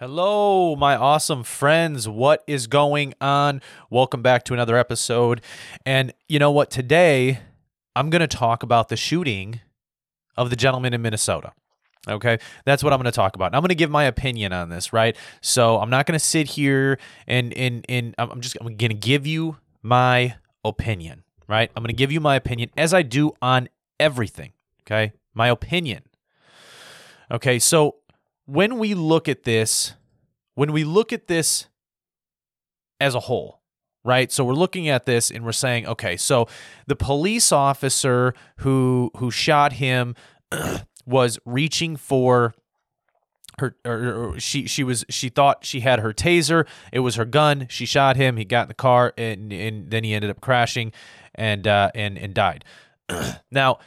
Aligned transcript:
Hello, 0.00 0.76
my 0.76 0.96
awesome 0.96 1.42
friends. 1.42 2.08
What 2.08 2.42
is 2.46 2.66
going 2.66 3.12
on? 3.20 3.60
Welcome 3.90 4.22
back 4.22 4.44
to 4.44 4.54
another 4.54 4.78
episode. 4.78 5.42
And 5.84 6.14
you 6.26 6.38
know 6.38 6.50
what? 6.50 6.70
Today, 6.70 7.40
I'm 7.94 8.08
going 8.08 8.20
to 8.20 8.26
talk 8.26 8.62
about 8.62 8.88
the 8.88 8.96
shooting 8.96 9.60
of 10.38 10.48
the 10.48 10.56
gentleman 10.56 10.94
in 10.94 11.02
Minnesota. 11.02 11.52
Okay, 12.08 12.38
that's 12.64 12.82
what 12.82 12.94
I'm 12.94 12.98
going 12.98 13.12
to 13.12 13.14
talk 13.14 13.36
about. 13.36 13.48
And 13.48 13.56
I'm 13.56 13.60
going 13.60 13.68
to 13.68 13.74
give 13.74 13.90
my 13.90 14.04
opinion 14.04 14.54
on 14.54 14.70
this, 14.70 14.90
right? 14.94 15.14
So 15.42 15.78
I'm 15.78 15.90
not 15.90 16.06
going 16.06 16.18
to 16.18 16.24
sit 16.24 16.46
here 16.46 16.98
and 17.26 17.52
and 17.52 17.84
and 17.86 18.14
I'm 18.16 18.40
just 18.40 18.56
I'm 18.58 18.74
going 18.74 18.92
to 18.92 18.94
give 18.94 19.26
you 19.26 19.58
my 19.82 20.36
opinion, 20.64 21.24
right? 21.46 21.70
I'm 21.76 21.82
going 21.82 21.94
to 21.94 21.98
give 21.98 22.10
you 22.10 22.20
my 22.20 22.36
opinion 22.36 22.70
as 22.74 22.94
I 22.94 23.02
do 23.02 23.32
on 23.42 23.68
everything. 23.98 24.54
Okay, 24.86 25.12
my 25.34 25.48
opinion. 25.48 26.04
Okay, 27.30 27.58
so 27.58 27.96
when 28.46 28.78
we 28.78 28.94
look 28.94 29.28
at 29.28 29.44
this, 29.44 29.94
when 30.54 30.72
we 30.72 30.84
look 30.84 31.12
at 31.12 31.26
this 31.26 31.66
as 33.00 33.14
a 33.14 33.20
whole, 33.20 33.60
right? 34.04 34.30
So 34.30 34.44
we're 34.44 34.54
looking 34.54 34.88
at 34.88 35.06
this 35.06 35.30
and 35.30 35.44
we're 35.44 35.52
saying, 35.52 35.86
okay, 35.86 36.16
so 36.16 36.48
the 36.86 36.96
police 36.96 37.52
officer 37.52 38.34
who 38.58 39.10
who 39.16 39.30
shot 39.30 39.74
him 39.74 40.14
was 41.06 41.38
reaching 41.44 41.96
for 41.96 42.54
her 43.58 43.76
or, 43.84 44.14
or 44.32 44.40
she 44.40 44.66
she 44.66 44.82
was 44.82 45.04
she 45.08 45.28
thought 45.28 45.64
she 45.64 45.80
had 45.80 46.00
her 46.00 46.12
taser. 46.12 46.66
It 46.92 47.00
was 47.00 47.16
her 47.16 47.24
gun. 47.24 47.66
She 47.68 47.86
shot 47.86 48.16
him. 48.16 48.36
He 48.36 48.44
got 48.44 48.62
in 48.62 48.68
the 48.68 48.74
car 48.74 49.12
and 49.16 49.52
and 49.52 49.90
then 49.90 50.04
he 50.04 50.14
ended 50.14 50.30
up 50.30 50.40
crashing 50.40 50.92
and 51.34 51.66
uh 51.66 51.90
and 51.94 52.18
and 52.18 52.34
died. 52.34 52.64
Now 53.50 53.78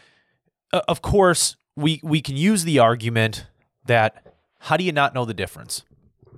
of 0.72 1.02
course 1.02 1.56
we 1.76 2.00
we 2.04 2.22
can 2.22 2.36
use 2.36 2.64
the 2.64 2.80
argument 2.80 3.46
that 3.86 4.33
how 4.64 4.78
do 4.78 4.84
you 4.84 4.94
not 4.94 5.14
know 5.14 5.26
the 5.26 5.34
difference? 5.34 5.84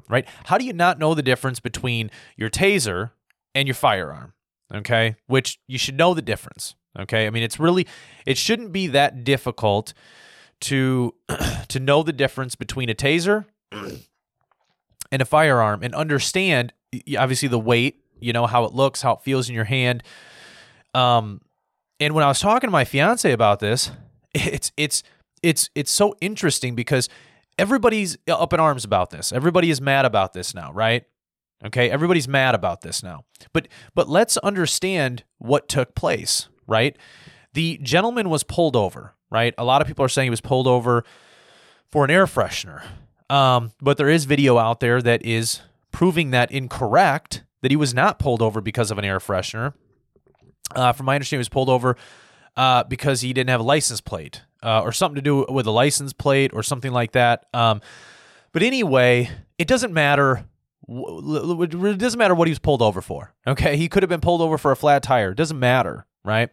Right? 0.09 0.27
How 0.45 0.57
do 0.57 0.65
you 0.65 0.73
not 0.73 0.99
know 0.99 1.13
the 1.13 1.21
difference 1.21 1.59
between 1.59 2.09
your 2.35 2.49
taser 2.49 3.11
and 3.53 3.67
your 3.67 3.75
firearm? 3.75 4.33
Okay? 4.73 5.15
Which 5.27 5.59
you 5.67 5.77
should 5.77 5.95
know 5.95 6.13
the 6.13 6.21
difference. 6.21 6.75
Okay? 6.99 7.27
I 7.27 7.29
mean, 7.29 7.43
it's 7.43 7.59
really 7.59 7.87
it 8.25 8.37
shouldn't 8.37 8.71
be 8.71 8.87
that 8.87 9.23
difficult 9.23 9.93
to 10.61 11.13
to 11.67 11.79
know 11.79 12.01
the 12.01 12.13
difference 12.13 12.55
between 12.55 12.89
a 12.89 12.95
taser 12.95 13.45
and 13.71 15.21
a 15.21 15.25
firearm 15.25 15.83
and 15.83 15.93
understand 15.93 16.73
obviously 17.17 17.47
the 17.47 17.59
weight, 17.59 18.01
you 18.19 18.33
know, 18.33 18.47
how 18.47 18.63
it 18.65 18.73
looks, 18.73 19.03
how 19.03 19.13
it 19.13 19.21
feels 19.21 19.49
in 19.49 19.55
your 19.55 19.65
hand. 19.65 20.01
Um 20.95 21.41
and 21.99 22.15
when 22.15 22.23
I 22.23 22.27
was 22.27 22.39
talking 22.39 22.67
to 22.67 22.71
my 22.71 22.85
fiance 22.85 23.31
about 23.31 23.59
this, 23.59 23.91
it's 24.33 24.71
it's 24.77 25.03
it's 25.43 25.69
it's 25.75 25.91
so 25.91 26.15
interesting 26.21 26.73
because 26.73 27.07
everybody's 27.57 28.17
up 28.27 28.53
in 28.53 28.59
arms 28.59 28.85
about 28.85 29.09
this. 29.09 29.31
Everybody 29.31 29.69
is 29.69 29.81
mad 29.81 30.05
about 30.05 30.33
this 30.33 30.53
now, 30.53 30.71
right? 30.71 31.03
Okay, 31.65 31.89
everybody's 31.89 32.27
mad 32.27 32.53
about 32.53 32.81
this 32.81 33.01
now. 33.01 33.23
But 33.53 33.67
but 33.93 34.09
let's 34.09 34.37
understand 34.37 35.23
what 35.37 35.67
took 35.67 35.95
place, 35.95 36.49
right? 36.67 36.97
The 37.53 37.79
gentleman 37.81 38.29
was 38.29 38.43
pulled 38.43 38.75
over, 38.75 39.13
right? 39.31 39.53
A 39.57 39.63
lot 39.63 39.81
of 39.81 39.87
people 39.87 40.03
are 40.03 40.09
saying 40.09 40.27
he 40.27 40.31
was 40.31 40.41
pulled 40.41 40.67
over 40.67 41.03
for 41.91 42.03
an 42.03 42.11
air 42.11 42.25
freshener. 42.25 42.83
Um, 43.29 43.71
but 43.81 43.97
there 43.97 44.09
is 44.09 44.25
video 44.25 44.57
out 44.57 44.81
there 44.81 45.01
that 45.01 45.25
is 45.25 45.61
proving 45.91 46.31
that 46.31 46.51
incorrect, 46.51 47.43
that 47.61 47.71
he 47.71 47.77
was 47.77 47.93
not 47.93 48.19
pulled 48.19 48.41
over 48.41 48.61
because 48.61 48.91
of 48.91 48.97
an 48.97 49.05
air 49.05 49.19
freshener. 49.19 49.73
Uh, 50.75 50.91
from 50.91 51.05
my 51.05 51.15
understanding, 51.15 51.39
he 51.39 51.41
was 51.41 51.49
pulled 51.49 51.69
over 51.69 51.95
uh, 52.57 52.83
because 52.83 53.21
he 53.21 53.33
didn't 53.33 53.49
have 53.49 53.61
a 53.61 53.63
license 53.63 54.01
plate 54.01 54.41
uh, 54.63 54.81
or 54.81 54.91
something 54.91 55.15
to 55.15 55.21
do 55.21 55.45
with 55.49 55.67
a 55.67 55.71
license 55.71 56.13
plate 56.13 56.51
or 56.53 56.63
something 56.63 56.91
like 56.91 57.11
that. 57.13 57.45
Um, 57.53 57.81
but 58.51 58.63
anyway, 58.63 59.29
it 59.57 59.67
doesn't 59.67 59.93
matter. 59.93 60.45
It 60.87 61.99
doesn't 61.99 62.17
matter 62.17 62.35
what 62.35 62.47
he 62.47 62.51
was 62.51 62.59
pulled 62.59 62.81
over 62.81 63.01
for. 63.01 63.33
Okay, 63.47 63.75
he 63.77 63.89
could 63.89 64.03
have 64.03 64.09
been 64.09 64.21
pulled 64.21 64.41
over 64.41 64.57
for 64.57 64.71
a 64.71 64.75
flat 64.75 65.03
tire. 65.03 65.31
It 65.31 65.37
doesn't 65.37 65.59
matter, 65.59 66.05
right? 66.23 66.49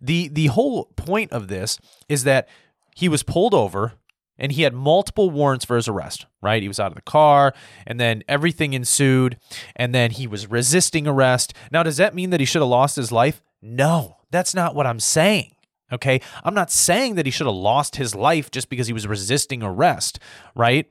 the 0.00 0.28
The 0.28 0.46
whole 0.48 0.86
point 0.96 1.32
of 1.32 1.48
this 1.48 1.78
is 2.08 2.24
that 2.24 2.48
he 2.94 3.08
was 3.08 3.22
pulled 3.22 3.54
over 3.54 3.92
and 4.38 4.52
he 4.52 4.62
had 4.62 4.74
multiple 4.74 5.30
warrants 5.30 5.64
for 5.64 5.76
his 5.76 5.86
arrest, 5.88 6.26
right? 6.42 6.62
He 6.62 6.68
was 6.68 6.80
out 6.80 6.90
of 6.90 6.96
the 6.96 7.02
car 7.02 7.54
and 7.86 8.00
then 8.00 8.22
everything 8.28 8.72
ensued 8.72 9.38
and 9.76 9.94
then 9.94 10.10
he 10.10 10.26
was 10.26 10.48
resisting 10.48 11.06
arrest. 11.06 11.54
Now, 11.70 11.82
does 11.82 11.96
that 11.98 12.14
mean 12.14 12.30
that 12.30 12.40
he 12.40 12.46
should 12.46 12.62
have 12.62 12.68
lost 12.68 12.96
his 12.96 13.12
life? 13.12 13.42
No, 13.62 14.16
that's 14.30 14.54
not 14.54 14.74
what 14.74 14.86
I'm 14.86 15.00
saying. 15.00 15.53
Okay. 15.92 16.20
I'm 16.42 16.54
not 16.54 16.70
saying 16.70 17.14
that 17.16 17.26
he 17.26 17.30
should 17.30 17.46
have 17.46 17.54
lost 17.54 17.96
his 17.96 18.14
life 18.14 18.50
just 18.50 18.68
because 18.68 18.86
he 18.86 18.92
was 18.92 19.06
resisting 19.06 19.62
arrest, 19.62 20.18
right? 20.54 20.86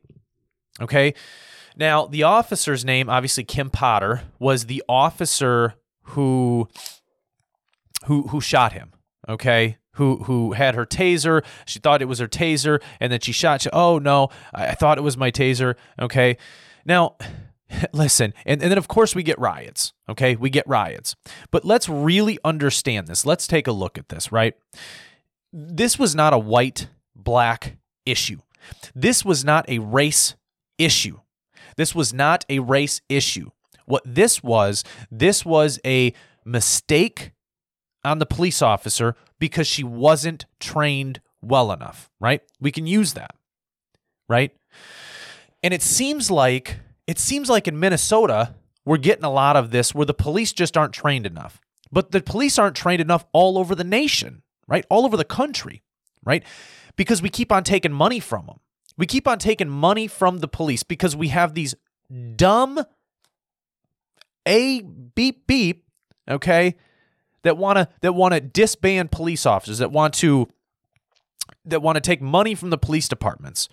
Okay. 0.81 1.13
Now, 1.75 2.05
the 2.05 2.23
officer's 2.23 2.85
name, 2.85 3.09
obviously 3.09 3.43
Kim 3.43 3.69
Potter, 3.69 4.23
was 4.39 4.65
the 4.65 4.83
officer 4.87 5.75
who 6.03 6.67
who 8.05 8.23
who 8.27 8.41
shot 8.41 8.73
him. 8.73 8.91
Okay. 9.27 9.77
Who 9.93 10.23
who 10.23 10.53
had 10.53 10.75
her 10.75 10.85
taser. 10.85 11.43
She 11.65 11.79
thought 11.79 12.01
it 12.01 12.05
was 12.05 12.19
her 12.19 12.27
taser, 12.27 12.81
and 12.99 13.11
then 13.11 13.19
she 13.19 13.31
shot. 13.31 13.65
Oh 13.71 13.99
no, 13.99 14.29
I 14.53 14.73
thought 14.73 14.97
it 14.97 15.01
was 15.01 15.17
my 15.17 15.31
taser. 15.31 15.75
Okay. 15.99 16.37
Now, 16.85 17.15
listen, 17.93 18.33
and, 18.45 18.61
and 18.61 18.71
then 18.71 18.77
of 18.77 18.87
course 18.87 19.15
we 19.15 19.23
get 19.23 19.39
riots. 19.39 19.93
Okay, 20.09 20.35
we 20.35 20.49
get 20.49 20.67
riots. 20.67 21.15
But 21.51 21.65
let's 21.65 21.89
really 21.89 22.37
understand 22.43 23.07
this. 23.07 23.25
Let's 23.25 23.47
take 23.47 23.67
a 23.67 23.71
look 23.71 23.97
at 23.97 24.09
this, 24.09 24.31
right? 24.31 24.55
This 25.51 25.99
was 25.99 26.15
not 26.15 26.33
a 26.33 26.39
white 26.39 26.87
black 27.15 27.77
issue. 28.05 28.39
This 28.95 29.23
was 29.23 29.43
not 29.43 29.67
a 29.69 29.79
race 29.79 30.35
issue. 30.77 31.19
This 31.77 31.93
was 31.93 32.13
not 32.13 32.45
a 32.49 32.59
race 32.59 33.01
issue. 33.09 33.49
What 33.85 34.03
this 34.05 34.41
was, 34.41 34.83
this 35.11 35.45
was 35.45 35.79
a 35.85 36.13
mistake 36.45 37.33
on 38.03 38.19
the 38.19 38.25
police 38.25 38.61
officer 38.61 39.15
because 39.39 39.67
she 39.67 39.83
wasn't 39.83 40.45
trained 40.59 41.21
well 41.41 41.71
enough, 41.71 42.09
right? 42.19 42.41
We 42.59 42.71
can 42.71 42.87
use 42.87 43.13
that, 43.13 43.35
right? 44.29 44.51
And 45.61 45.73
it 45.73 45.81
seems 45.81 46.31
like 46.31 46.79
it 47.07 47.19
seems 47.19 47.49
like 47.49 47.67
in 47.67 47.79
Minnesota, 47.79 48.55
we're 48.85 48.97
getting 48.97 49.23
a 49.23 49.31
lot 49.31 49.55
of 49.55 49.71
this 49.71 49.93
where 49.93 50.05
the 50.05 50.13
police 50.13 50.53
just 50.53 50.77
aren't 50.77 50.93
trained 50.93 51.25
enough. 51.25 51.59
But 51.91 52.11
the 52.11 52.21
police 52.21 52.57
aren't 52.57 52.75
trained 52.75 53.01
enough 53.01 53.25
all 53.33 53.57
over 53.57 53.75
the 53.75 53.83
nation, 53.83 54.41
right? 54.67 54.85
All 54.89 55.05
over 55.05 55.15
the 55.15 55.25
country, 55.25 55.83
right? 56.23 56.43
Because 56.95 57.21
we 57.21 57.29
keep 57.29 57.51
on 57.51 57.63
taking 57.63 57.93
money 57.93 58.19
from 58.19 58.47
them. 58.47 58.59
We 58.97 59.05
keep 59.05 59.27
on 59.27 59.39
taking 59.39 59.69
money 59.69 60.07
from 60.07 60.39
the 60.39 60.47
police 60.47 60.83
because 60.83 61.15
we 61.15 61.29
have 61.29 61.53
these 61.53 61.75
dumb 62.35 62.83
a 64.45 64.81
beep 64.81 65.47
beep, 65.47 65.85
okay, 66.29 66.75
that 67.43 67.57
want 67.57 67.77
to 67.77 67.87
that 68.01 68.13
want 68.13 68.33
to 68.33 68.39
disband 68.39 69.11
police 69.11 69.45
officers, 69.45 69.77
that 69.79 69.91
want 69.91 70.13
to 70.15 70.47
that 71.65 71.81
want 71.81 71.95
to 71.95 72.01
take 72.01 72.21
money 72.21 72.55
from 72.55 72.69
the 72.69 72.77
police 72.77 73.07
departments 73.07 73.69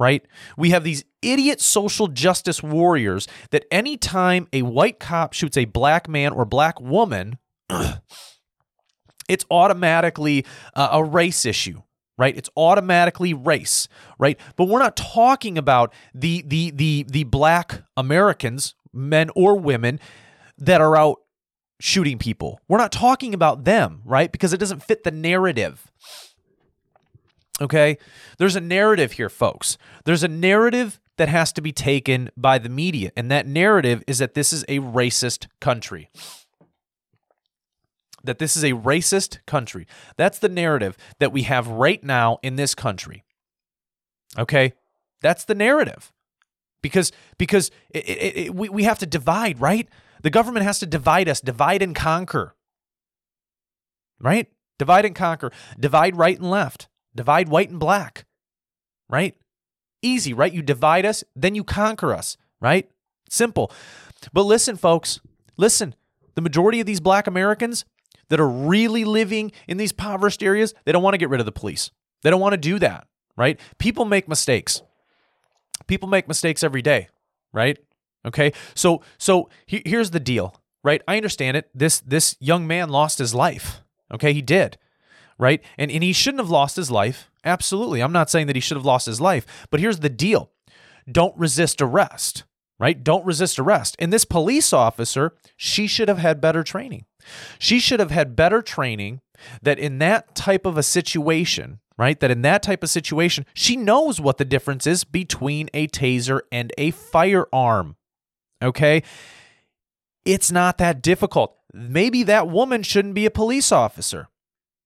right? 0.00 0.26
We 0.56 0.70
have 0.70 0.82
these 0.82 1.04
idiot 1.20 1.60
social 1.60 2.08
justice 2.08 2.62
warriors 2.62 3.28
that 3.50 3.66
anytime 3.70 4.48
a 4.50 4.62
white 4.62 4.98
cop 4.98 5.34
shoots 5.34 5.58
a 5.58 5.66
black 5.66 6.08
man 6.08 6.32
or 6.32 6.46
black 6.46 6.80
woman, 6.80 7.38
it's 9.28 9.44
automatically 9.50 10.46
uh, 10.74 10.88
a 10.92 11.04
race 11.04 11.46
issue 11.46 11.82
right? 12.18 12.36
It's 12.36 12.50
automatically 12.54 13.32
race 13.32 13.88
right? 14.18 14.38
But 14.56 14.66
we're 14.66 14.80
not 14.80 14.96
talking 14.96 15.56
about 15.56 15.94
the 16.14 16.44
the 16.46 16.70
the 16.70 17.06
the 17.08 17.24
black 17.24 17.82
americans 17.96 18.74
men 18.92 19.30
or 19.34 19.58
women 19.58 20.00
that 20.58 20.82
are 20.82 20.96
out 20.96 21.20
shooting 21.80 22.18
people. 22.18 22.60
We're 22.68 22.76
not 22.76 22.92
talking 22.92 23.32
about 23.32 23.64
them 23.64 24.02
right? 24.04 24.30
Because 24.30 24.52
it 24.52 24.58
doesn't 24.60 24.82
fit 24.82 25.02
the 25.04 25.10
narrative 25.10 25.90
Okay? 27.60 27.98
There's 28.38 28.56
a 28.56 28.60
narrative 28.60 29.12
here, 29.12 29.28
folks. 29.28 29.76
There's 30.04 30.22
a 30.22 30.28
narrative 30.28 31.00
that 31.16 31.28
has 31.28 31.52
to 31.52 31.60
be 31.60 31.72
taken 31.72 32.30
by 32.36 32.58
the 32.58 32.70
media, 32.70 33.12
and 33.16 33.30
that 33.30 33.46
narrative 33.46 34.02
is 34.06 34.18
that 34.18 34.34
this 34.34 34.52
is 34.52 34.64
a 34.68 34.78
racist 34.78 35.46
country. 35.60 36.08
That 38.24 38.38
this 38.38 38.56
is 38.56 38.64
a 38.64 38.72
racist 38.72 39.38
country. 39.46 39.86
That's 40.16 40.38
the 40.38 40.48
narrative 40.48 40.96
that 41.18 41.32
we 41.32 41.42
have 41.42 41.68
right 41.68 42.02
now 42.02 42.38
in 42.42 42.56
this 42.56 42.74
country. 42.74 43.24
Okay? 44.38 44.72
That's 45.20 45.44
the 45.44 45.54
narrative. 45.54 46.12
Because 46.82 47.12
because 47.36 47.70
it, 47.90 48.08
it, 48.08 48.36
it, 48.36 48.54
we, 48.54 48.68
we 48.68 48.84
have 48.84 48.98
to 49.00 49.06
divide, 49.06 49.60
right? 49.60 49.88
The 50.22 50.30
government 50.30 50.64
has 50.64 50.78
to 50.78 50.86
divide 50.86 51.28
us, 51.28 51.40
divide 51.40 51.82
and 51.82 51.94
conquer. 51.94 52.54
Right? 54.18 54.48
Divide 54.78 55.04
and 55.04 55.14
conquer. 55.14 55.50
Divide 55.78 56.16
right 56.16 56.38
and 56.38 56.50
left. 56.50 56.88
Divide 57.14 57.48
white 57.48 57.70
and 57.70 57.80
black, 57.80 58.24
right? 59.08 59.36
Easy, 60.02 60.32
right? 60.32 60.52
You 60.52 60.62
divide 60.62 61.04
us, 61.04 61.24
then 61.34 61.54
you 61.54 61.64
conquer 61.64 62.14
us, 62.14 62.36
right? 62.60 62.88
Simple. 63.28 63.72
But 64.32 64.44
listen, 64.44 64.76
folks, 64.76 65.20
listen. 65.56 65.94
The 66.34 66.42
majority 66.42 66.80
of 66.80 66.86
these 66.86 67.00
black 67.00 67.26
Americans 67.26 67.84
that 68.28 68.40
are 68.40 68.48
really 68.48 69.04
living 69.04 69.52
in 69.68 69.76
these 69.76 69.90
impoverished 69.90 70.42
areas, 70.42 70.72
they 70.84 70.92
don't 70.92 71.02
want 71.02 71.14
to 71.14 71.18
get 71.18 71.28
rid 71.28 71.40
of 71.40 71.46
the 71.46 71.52
police. 71.52 71.90
They 72.22 72.30
don't 72.30 72.40
want 72.40 72.52
to 72.52 72.58
do 72.58 72.78
that, 72.78 73.06
right? 73.36 73.58
People 73.78 74.04
make 74.04 74.28
mistakes. 74.28 74.82
People 75.86 76.08
make 76.08 76.28
mistakes 76.28 76.62
every 76.62 76.82
day, 76.82 77.08
right? 77.52 77.78
Okay. 78.24 78.52
So 78.74 79.02
so 79.18 79.48
he, 79.66 79.82
here's 79.84 80.10
the 80.10 80.20
deal, 80.20 80.54
right? 80.84 81.02
I 81.08 81.16
understand 81.16 81.56
it. 81.56 81.68
This 81.74 82.00
this 82.00 82.36
young 82.40 82.66
man 82.66 82.88
lost 82.88 83.18
his 83.18 83.34
life. 83.34 83.80
Okay, 84.12 84.32
he 84.32 84.42
did. 84.42 84.78
Right? 85.40 85.62
And 85.78 85.90
and 85.90 86.04
he 86.04 86.12
shouldn't 86.12 86.40
have 86.40 86.50
lost 86.50 86.76
his 86.76 86.90
life. 86.90 87.30
Absolutely. 87.44 88.02
I'm 88.02 88.12
not 88.12 88.30
saying 88.30 88.46
that 88.46 88.56
he 88.56 88.60
should 88.60 88.76
have 88.76 88.84
lost 88.84 89.06
his 89.06 89.20
life, 89.20 89.66
but 89.70 89.80
here's 89.80 90.00
the 90.00 90.10
deal. 90.10 90.50
Don't 91.10 91.36
resist 91.36 91.80
arrest. 91.80 92.44
Right? 92.78 93.02
Don't 93.02 93.26
resist 93.26 93.58
arrest. 93.58 93.96
And 93.98 94.12
this 94.12 94.24
police 94.24 94.72
officer, 94.72 95.34
she 95.56 95.86
should 95.86 96.08
have 96.08 96.18
had 96.18 96.40
better 96.40 96.62
training. 96.62 97.04
She 97.58 97.78
should 97.78 98.00
have 98.00 98.10
had 98.10 98.36
better 98.36 98.62
training 98.62 99.20
that 99.62 99.78
in 99.78 99.98
that 99.98 100.34
type 100.34 100.64
of 100.64 100.78
a 100.78 100.82
situation, 100.82 101.80
right? 101.98 102.18
That 102.20 102.30
in 102.30 102.42
that 102.42 102.62
type 102.62 102.82
of 102.82 102.88
situation, 102.88 103.44
she 103.54 103.76
knows 103.76 104.20
what 104.20 104.38
the 104.38 104.46
difference 104.46 104.86
is 104.86 105.04
between 105.04 105.68
a 105.74 105.88
taser 105.88 106.40
and 106.50 106.72
a 106.78 106.90
firearm. 106.90 107.96
Okay? 108.62 109.02
It's 110.24 110.50
not 110.50 110.78
that 110.78 111.02
difficult. 111.02 111.56
Maybe 111.72 112.22
that 112.24 112.48
woman 112.48 112.82
shouldn't 112.82 113.14
be 113.14 113.26
a 113.26 113.30
police 113.30 113.72
officer. 113.72 114.28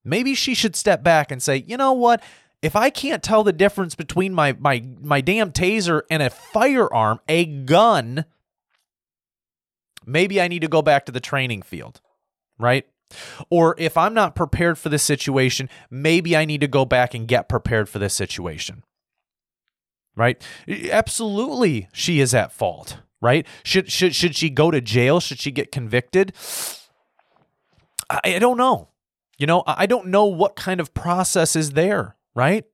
Maybe 0.04 0.34
she 0.34 0.54
should 0.54 0.76
step 0.76 1.02
back 1.02 1.30
and 1.30 1.42
say, 1.42 1.64
you 1.66 1.76
know 1.76 1.92
what? 1.92 2.22
If 2.62 2.76
I 2.76 2.90
can't 2.90 3.22
tell 3.22 3.42
the 3.44 3.52
difference 3.52 3.94
between 3.94 4.32
my 4.32 4.56
my 4.58 4.84
my 5.00 5.20
damn 5.20 5.52
taser 5.52 6.02
and 6.10 6.22
a 6.22 6.30
firearm, 6.30 7.20
a 7.28 7.44
gun, 7.44 8.24
maybe 10.06 10.40
I 10.40 10.48
need 10.48 10.62
to 10.62 10.68
go 10.68 10.82
back 10.82 11.04
to 11.06 11.12
the 11.12 11.20
training 11.20 11.62
field, 11.62 12.00
right? 12.58 12.86
Or 13.50 13.74
if 13.78 13.96
I'm 13.96 14.14
not 14.14 14.34
prepared 14.34 14.78
for 14.78 14.88
this 14.88 15.02
situation, 15.02 15.68
maybe 15.90 16.36
I 16.36 16.44
need 16.44 16.62
to 16.62 16.68
go 16.68 16.84
back 16.84 17.14
and 17.14 17.28
get 17.28 17.48
prepared 17.48 17.88
for 17.88 17.98
this 17.98 18.14
situation. 18.14 18.82
Right? 20.16 20.40
Absolutely, 20.68 21.88
she 21.92 22.20
is 22.20 22.34
at 22.34 22.52
fault 22.52 22.98
right? 23.24 23.46
Should 23.64 23.90
should 23.90 24.14
should 24.14 24.36
she 24.36 24.50
go 24.50 24.70
to 24.70 24.82
jail? 24.82 25.18
Should 25.18 25.40
she 25.40 25.50
get 25.50 25.72
convicted? 25.72 26.34
I, 28.10 28.20
I 28.24 28.38
don't 28.38 28.58
know. 28.58 28.88
You 29.44 29.46
know, 29.46 29.62
I 29.66 29.84
don't 29.84 30.06
know 30.06 30.24
what 30.24 30.56
kind 30.56 30.80
of 30.80 30.94
process 30.94 31.54
is 31.54 31.72
there, 31.72 32.16
right? 32.34 32.64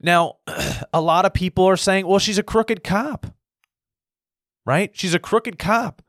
Now, 0.00 0.38
a 0.92 1.00
lot 1.00 1.24
of 1.24 1.32
people 1.32 1.64
are 1.64 1.76
saying, 1.76 2.08
well, 2.08 2.18
she's 2.18 2.38
a 2.38 2.42
crooked 2.42 2.82
cop, 2.82 3.28
right? 4.66 4.90
She's 4.94 5.14
a 5.14 5.20
crooked 5.20 5.60
cop 5.60 6.02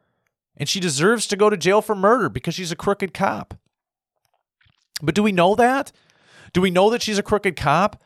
and 0.58 0.68
she 0.68 0.80
deserves 0.80 1.28
to 1.28 1.38
go 1.38 1.52
to 1.52 1.56
jail 1.56 1.80
for 1.80 1.94
murder 1.94 2.28
because 2.28 2.56
she's 2.56 2.72
a 2.72 2.76
crooked 2.76 3.14
cop. 3.14 3.54
But 5.00 5.14
do 5.14 5.22
we 5.22 5.32
know 5.32 5.54
that? 5.54 5.92
Do 6.52 6.60
we 6.60 6.72
know 6.72 6.90
that 6.90 7.04
she's 7.04 7.20
a 7.20 7.24
crooked 7.24 7.56
cop? 7.56 8.02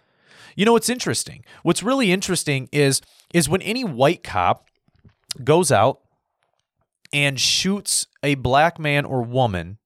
You 0.58 0.66
know 0.66 0.74
what's 0.74 0.90
interesting? 0.90 1.46
What's 1.64 1.84
really 1.84 2.12
interesting 2.12 2.68
is 2.74 3.00
is 3.34 3.48
when 3.48 3.62
any 3.62 3.86
white 3.86 4.26
cop 4.26 4.68
goes 5.42 5.72
out 5.72 6.02
and 7.14 7.40
shoots 7.40 8.08
a 8.24 8.36
black 8.36 8.78
man 8.78 9.06
or 9.06 9.22
woman, 9.22 9.78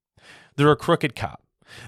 they're 0.62 0.72
a 0.72 0.78
crooked 0.78 1.16
cop. 1.16 1.42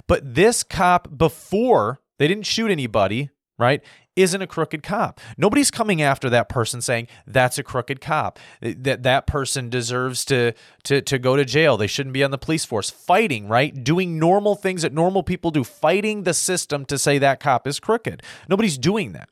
But 0.08 0.36
this 0.36 0.64
cop, 0.64 1.18
before 1.18 2.02
they 2.18 2.28
didn't 2.28 2.46
shoot 2.46 2.72
anybody, 2.72 3.30
right, 3.58 3.84
isn't 4.16 4.42
a 4.42 4.48
crooked 4.48 4.84
cop. 4.84 5.20
Nobody's 5.38 5.72
coming 5.72 6.02
after 6.02 6.30
that 6.30 6.50
person 6.50 6.81
saying 6.81 7.08
that's 7.25 7.58
a 7.58 7.64
crooked 7.64 8.00
cop. 8.00 8.40
That 8.62 9.04
that 9.04 9.28
person 9.28 9.70
deserves 9.70 10.24
to 10.25 10.54
to 10.84 11.02
to 11.02 11.20
go 11.20 11.36
to 11.36 11.46
jail. 11.46 11.78
They 11.78 11.88
shouldn't 11.88 12.14
be 12.14 12.24
on 12.24 12.31
the 12.31 12.38
police 12.38 12.66
force. 12.66 12.90
Fighting, 12.90 13.48
right? 13.48 13.84
Doing 13.84 14.20
normal 14.20 14.56
things 14.56 14.84
that 14.84 14.94
normal 14.94 15.24
people 15.24 15.52
do, 15.52 15.64
fighting 15.64 16.24
the 16.24 16.34
system 16.34 16.86
to 16.86 16.98
say 16.98 17.18
that 17.18 17.40
cop 17.40 17.68
is 17.68 17.80
crooked. 17.80 18.22
Nobody's 18.48 18.78
doing 18.78 19.14
that. 19.14 19.30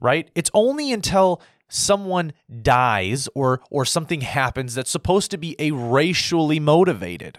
Right? 0.00 0.30
It's 0.34 0.50
only 0.54 0.92
until 0.92 1.40
someone 1.68 2.32
dies 2.62 3.28
or 3.34 3.60
or 3.70 3.84
something 3.84 4.22
happens 4.22 4.74
that's 4.74 4.90
supposed 4.90 5.30
to 5.30 5.38
be 5.38 5.54
a 5.58 5.70
racially 5.70 6.58
motivated 6.58 7.38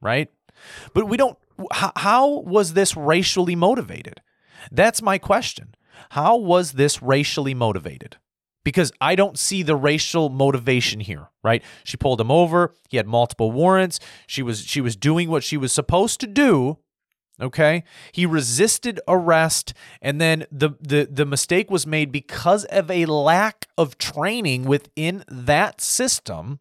right 0.00 0.30
but 0.94 1.08
we 1.08 1.16
don't 1.16 1.38
how, 1.72 1.92
how 1.96 2.28
was 2.40 2.74
this 2.74 2.96
racially 2.96 3.56
motivated 3.56 4.20
that's 4.70 5.02
my 5.02 5.18
question 5.18 5.74
how 6.10 6.36
was 6.36 6.72
this 6.72 7.02
racially 7.02 7.54
motivated 7.54 8.16
because 8.64 8.92
I 9.00 9.16
don't 9.16 9.36
see 9.36 9.64
the 9.64 9.74
racial 9.74 10.28
motivation 10.28 11.00
here, 11.00 11.30
right? 11.42 11.64
She 11.82 11.96
pulled 11.96 12.20
him 12.20 12.30
over, 12.30 12.72
he 12.88 12.96
had 12.96 13.08
multiple 13.08 13.50
warrants, 13.50 13.98
she 14.28 14.40
was 14.40 14.64
she 14.64 14.80
was 14.80 14.94
doing 14.94 15.28
what 15.28 15.42
she 15.42 15.56
was 15.56 15.72
supposed 15.72 16.20
to 16.20 16.28
do, 16.28 16.78
Okay. 17.40 17.82
He 18.12 18.26
resisted 18.26 19.00
arrest, 19.08 19.74
and 20.00 20.20
then 20.20 20.46
the, 20.52 20.70
the, 20.80 21.08
the 21.10 21.26
mistake 21.26 21.70
was 21.70 21.86
made 21.86 22.12
because 22.12 22.64
of 22.66 22.90
a 22.90 23.06
lack 23.06 23.66
of 23.76 23.98
training 23.98 24.64
within 24.64 25.24
that 25.28 25.80
system. 25.80 26.60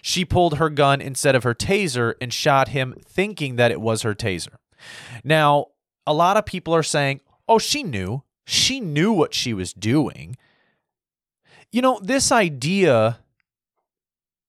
She 0.00 0.24
pulled 0.24 0.58
her 0.58 0.70
gun 0.70 1.00
instead 1.00 1.34
of 1.34 1.44
her 1.44 1.54
taser 1.54 2.14
and 2.20 2.32
shot 2.32 2.68
him, 2.68 2.94
thinking 3.06 3.56
that 3.56 3.70
it 3.70 3.80
was 3.80 4.02
her 4.02 4.14
taser. 4.14 4.56
Now, 5.24 5.66
a 6.06 6.12
lot 6.12 6.36
of 6.36 6.46
people 6.46 6.74
are 6.74 6.82
saying, 6.82 7.20
oh, 7.48 7.58
she 7.58 7.82
knew. 7.82 8.22
She 8.44 8.80
knew 8.80 9.12
what 9.12 9.34
she 9.34 9.54
was 9.54 9.72
doing. 9.72 10.36
You 11.70 11.82
know, 11.82 12.00
this 12.02 12.32
idea 12.32 13.20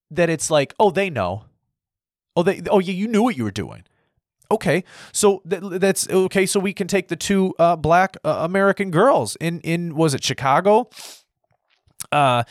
that 0.10 0.30
it's 0.30 0.50
like, 0.50 0.74
oh, 0.80 0.92
they 0.92 1.10
know. 1.10 1.46
Oh, 2.36 2.44
they, 2.44 2.62
oh, 2.70 2.80
yeah, 2.80 2.94
you 2.94 3.08
knew 3.08 3.24
what 3.24 3.38
you 3.38 3.44
were 3.44 3.52
doing. 3.52 3.84
Okay, 4.52 4.84
so 5.12 5.42
th- 5.50 5.64
that's 5.80 6.08
okay. 6.10 6.46
So 6.46 6.60
we 6.60 6.74
can 6.74 6.88
take 6.88 7.08
the 7.08 7.16
two 7.16 7.56
uh, 7.58 7.76
black 7.76 8.18
uh, 8.24 8.38
American 8.42 8.92
girls 8.92 9.36
in 9.38 9.60
in 9.62 9.96
was 9.96 10.14
it 10.14 10.24
Chicago, 10.24 10.90
uh, 12.12 12.44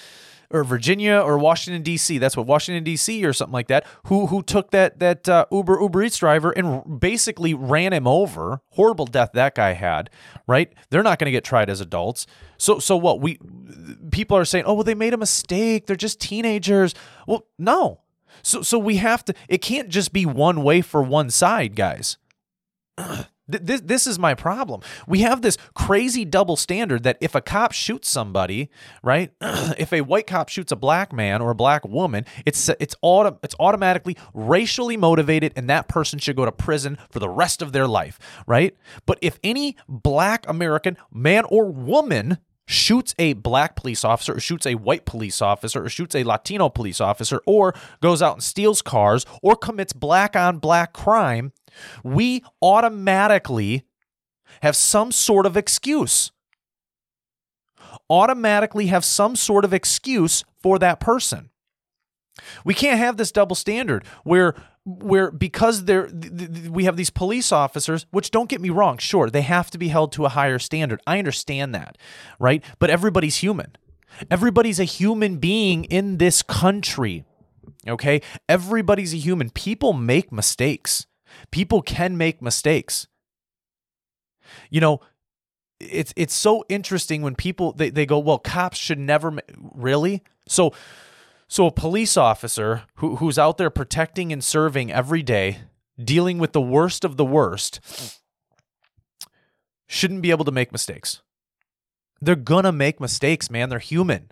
or 0.52 0.64
Virginia 0.64 1.18
or 1.18 1.38
Washington 1.38 1.82
D.C. 1.82 2.18
That's 2.18 2.36
what 2.36 2.46
Washington 2.46 2.84
D.C. 2.84 3.24
or 3.24 3.32
something 3.32 3.52
like 3.52 3.68
that. 3.68 3.86
Who 4.06 4.26
who 4.26 4.42
took 4.42 4.70
that 4.70 4.98
that 5.00 5.28
uh, 5.28 5.46
Uber 5.50 5.80
Uber 5.80 6.02
Eats 6.02 6.18
driver 6.18 6.50
and 6.50 7.00
basically 7.00 7.54
ran 7.54 7.92
him 7.92 8.06
over. 8.06 8.60
Horrible 8.70 9.06
death 9.06 9.30
that 9.34 9.54
guy 9.54 9.72
had. 9.72 10.10
Right? 10.46 10.72
They're 10.90 11.02
not 11.02 11.18
going 11.18 11.26
to 11.26 11.32
get 11.32 11.44
tried 11.44 11.70
as 11.70 11.80
adults. 11.80 12.26
So 12.58 12.78
so 12.78 12.96
what 12.96 13.20
we 13.20 13.38
people 14.10 14.36
are 14.36 14.44
saying? 14.44 14.64
Oh 14.66 14.74
well, 14.74 14.84
they 14.84 14.94
made 14.94 15.14
a 15.14 15.18
mistake. 15.18 15.86
They're 15.86 15.96
just 15.96 16.20
teenagers. 16.20 16.94
Well, 17.26 17.46
no. 17.58 18.00
So 18.42 18.62
so 18.62 18.78
we 18.78 18.96
have 18.96 19.24
to 19.24 19.34
it 19.48 19.58
can't 19.58 19.88
just 19.88 20.12
be 20.12 20.26
one 20.26 20.62
way 20.62 20.80
for 20.80 21.02
one 21.02 21.30
side, 21.30 21.74
guys. 21.74 22.18
This, 23.48 23.80
this 23.80 24.06
is 24.06 24.18
my 24.18 24.34
problem. 24.34 24.82
We 25.06 25.20
have 25.20 25.42
this 25.42 25.58
crazy 25.74 26.24
double 26.24 26.56
standard 26.56 27.02
that 27.02 27.18
if 27.20 27.34
a 27.34 27.40
cop 27.40 27.72
shoots 27.72 28.08
somebody, 28.08 28.70
right? 29.02 29.32
if 29.40 29.92
a 29.92 30.02
white 30.02 30.26
cop 30.26 30.48
shoots 30.48 30.70
a 30.70 30.76
black 30.76 31.12
man 31.12 31.42
or 31.42 31.50
a 31.50 31.54
black 31.54 31.84
woman, 31.84 32.24
it's 32.46 32.68
it's 32.68 32.94
auto, 33.02 33.38
it's 33.42 33.56
automatically 33.58 34.16
racially 34.32 34.96
motivated 34.96 35.52
and 35.56 35.68
that 35.68 35.88
person 35.88 36.18
should 36.18 36.36
go 36.36 36.44
to 36.44 36.52
prison 36.52 36.98
for 37.10 37.18
the 37.18 37.28
rest 37.28 37.62
of 37.62 37.72
their 37.72 37.88
life, 37.88 38.18
right? 38.46 38.76
But 39.06 39.18
if 39.20 39.38
any 39.42 39.76
black 39.88 40.48
American 40.48 40.96
man 41.12 41.44
or 41.48 41.70
woman 41.70 42.38
shoots 42.66 43.14
a 43.18 43.32
black 43.34 43.76
police 43.76 44.04
officer 44.04 44.36
or 44.36 44.40
shoots 44.40 44.66
a 44.66 44.74
white 44.74 45.04
police 45.04 45.42
officer 45.42 45.84
or 45.84 45.88
shoots 45.88 46.14
a 46.14 46.24
Latino 46.24 46.68
police 46.68 47.00
officer 47.00 47.40
or 47.46 47.74
goes 48.00 48.22
out 48.22 48.34
and 48.34 48.42
steals 48.42 48.82
cars 48.82 49.26
or 49.42 49.56
commits 49.56 49.92
black 49.92 50.36
on 50.36 50.58
black 50.58 50.92
crime, 50.92 51.52
we 52.02 52.44
automatically 52.60 53.84
have 54.60 54.76
some 54.76 55.12
sort 55.12 55.46
of 55.46 55.56
excuse. 55.56 56.32
Automatically 58.08 58.86
have 58.86 59.04
some 59.04 59.36
sort 59.36 59.64
of 59.64 59.72
excuse 59.72 60.44
for 60.60 60.78
that 60.78 61.00
person. 61.00 61.50
We 62.64 62.74
can't 62.74 62.98
have 62.98 63.16
this 63.16 63.32
double 63.32 63.56
standard 63.56 64.04
where 64.24 64.54
where 64.84 65.30
because 65.30 65.84
they're 65.84 66.08
th- 66.08 66.36
th- 66.36 66.68
we 66.68 66.84
have 66.86 66.96
these 66.96 67.10
police 67.10 67.52
officers 67.52 68.06
which 68.10 68.32
don't 68.32 68.48
get 68.48 68.60
me 68.60 68.68
wrong 68.68 68.98
sure 68.98 69.30
they 69.30 69.42
have 69.42 69.70
to 69.70 69.78
be 69.78 69.88
held 69.88 70.10
to 70.12 70.24
a 70.24 70.30
higher 70.30 70.58
standard. 70.58 71.00
I 71.06 71.18
understand 71.18 71.74
that 71.74 71.98
right? 72.40 72.64
But 72.78 72.90
everybody's 72.90 73.36
human. 73.36 73.76
Everybody's 74.30 74.80
a 74.80 74.84
human 74.84 75.36
being 75.36 75.84
in 75.84 76.18
this 76.18 76.42
country 76.42 77.24
okay? 77.86 78.22
Everybody's 78.48 79.14
a 79.14 79.18
human. 79.18 79.50
People 79.50 79.92
make 79.92 80.32
mistakes 80.32 81.06
people 81.52 81.80
can 81.82 82.16
make 82.16 82.42
mistakes 82.42 83.06
you 84.70 84.80
know 84.80 85.00
it's 85.78 86.12
it's 86.16 86.34
so 86.34 86.64
interesting 86.68 87.22
when 87.22 87.36
people 87.36 87.72
they, 87.72 87.90
they 87.90 88.06
go 88.06 88.18
well 88.18 88.38
cops 88.38 88.76
should 88.78 88.98
never 88.98 89.38
really 89.74 90.22
so 90.48 90.72
so 91.52 91.66
a 91.66 91.70
police 91.70 92.16
officer 92.16 92.84
who, 92.94 93.16
who's 93.16 93.38
out 93.38 93.58
there 93.58 93.68
protecting 93.68 94.32
and 94.32 94.42
serving 94.42 94.90
every 94.90 95.22
day, 95.22 95.58
dealing 96.02 96.38
with 96.38 96.52
the 96.52 96.62
worst 96.62 97.04
of 97.04 97.18
the 97.18 97.26
worst, 97.26 97.78
shouldn't 99.86 100.22
be 100.22 100.30
able 100.30 100.46
to 100.46 100.50
make 100.50 100.72
mistakes. 100.72 101.20
They're 102.22 102.36
gonna 102.36 102.72
make 102.72 103.00
mistakes, 103.00 103.50
man. 103.50 103.68
They're 103.68 103.80
human. 103.80 104.30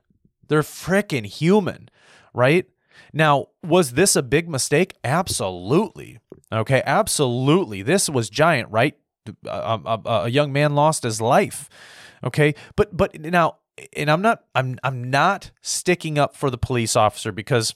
They're 0.48 0.62
freaking 0.62 1.26
human, 1.26 1.90
right? 2.32 2.64
Now, 3.12 3.48
was 3.62 3.90
this 3.92 4.16
a 4.16 4.22
big 4.22 4.48
mistake? 4.48 4.94
Absolutely. 5.04 6.20
Okay, 6.52 6.83
absolutely. 6.85 7.83
This 7.83 8.09
was 8.11 8.28
giant, 8.28 8.71
right? 8.71 8.97
A, 9.47 9.78
a, 9.85 10.00
a 10.04 10.28
young 10.28 10.52
man 10.52 10.75
lost 10.75 11.04
his 11.04 11.21
life. 11.21 11.69
Okay, 12.25 12.54
but 12.76 12.97
but 12.97 13.19
now 13.21 13.59
and 13.97 14.11
I'm 14.11 14.23
not 14.23 14.45
I'm 14.54 14.78
I'm 14.83 15.11
not 15.11 15.50
sticking 15.62 16.19
up 16.19 16.37
for 16.37 16.50
the 16.50 16.59
police 16.59 16.97
officer 16.97 17.33
because 17.33 17.75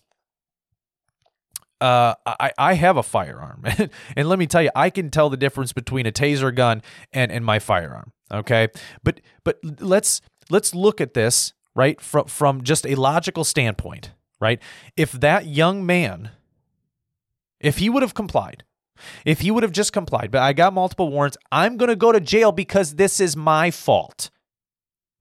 uh, 1.80 2.14
I, 2.24 2.52
I 2.56 2.74
have 2.74 2.96
a 2.96 3.02
firearm. 3.02 3.64
and 4.16 4.28
let 4.28 4.38
me 4.38 4.46
tell 4.46 4.62
you, 4.62 4.70
I 4.74 4.90
can 4.90 5.10
tell 5.10 5.28
the 5.28 5.36
difference 5.36 5.72
between 5.72 6.06
a 6.06 6.12
taser 6.12 6.54
gun 6.54 6.82
and, 7.12 7.30
and 7.30 7.44
my 7.44 7.58
firearm. 7.58 8.12
Okay. 8.32 8.68
But 9.02 9.20
but 9.44 9.58
let's 9.80 10.20
let's 10.50 10.74
look 10.74 11.00
at 11.00 11.14
this, 11.14 11.52
right, 11.74 12.00
from 12.00 12.26
from 12.26 12.62
just 12.62 12.86
a 12.86 12.94
logical 12.94 13.44
standpoint, 13.44 14.12
right? 14.40 14.60
If 14.96 15.12
that 15.12 15.46
young 15.46 15.84
man, 15.84 16.30
if 17.64 17.78
he 17.78 17.88
would 17.88 18.02
have 18.02 18.14
complied, 18.14 18.62
if 19.24 19.40
he 19.40 19.50
would 19.50 19.62
have 19.62 19.72
just 19.72 19.92
complied, 19.92 20.30
but 20.30 20.42
I 20.42 20.52
got 20.52 20.74
multiple 20.74 21.10
warrants, 21.10 21.36
I'm 21.50 21.76
gonna 21.76 21.96
go 21.96 22.12
to 22.12 22.20
jail 22.20 22.52
because 22.52 22.94
this 22.94 23.20
is 23.20 23.36
my 23.36 23.70
fault. 23.70 24.30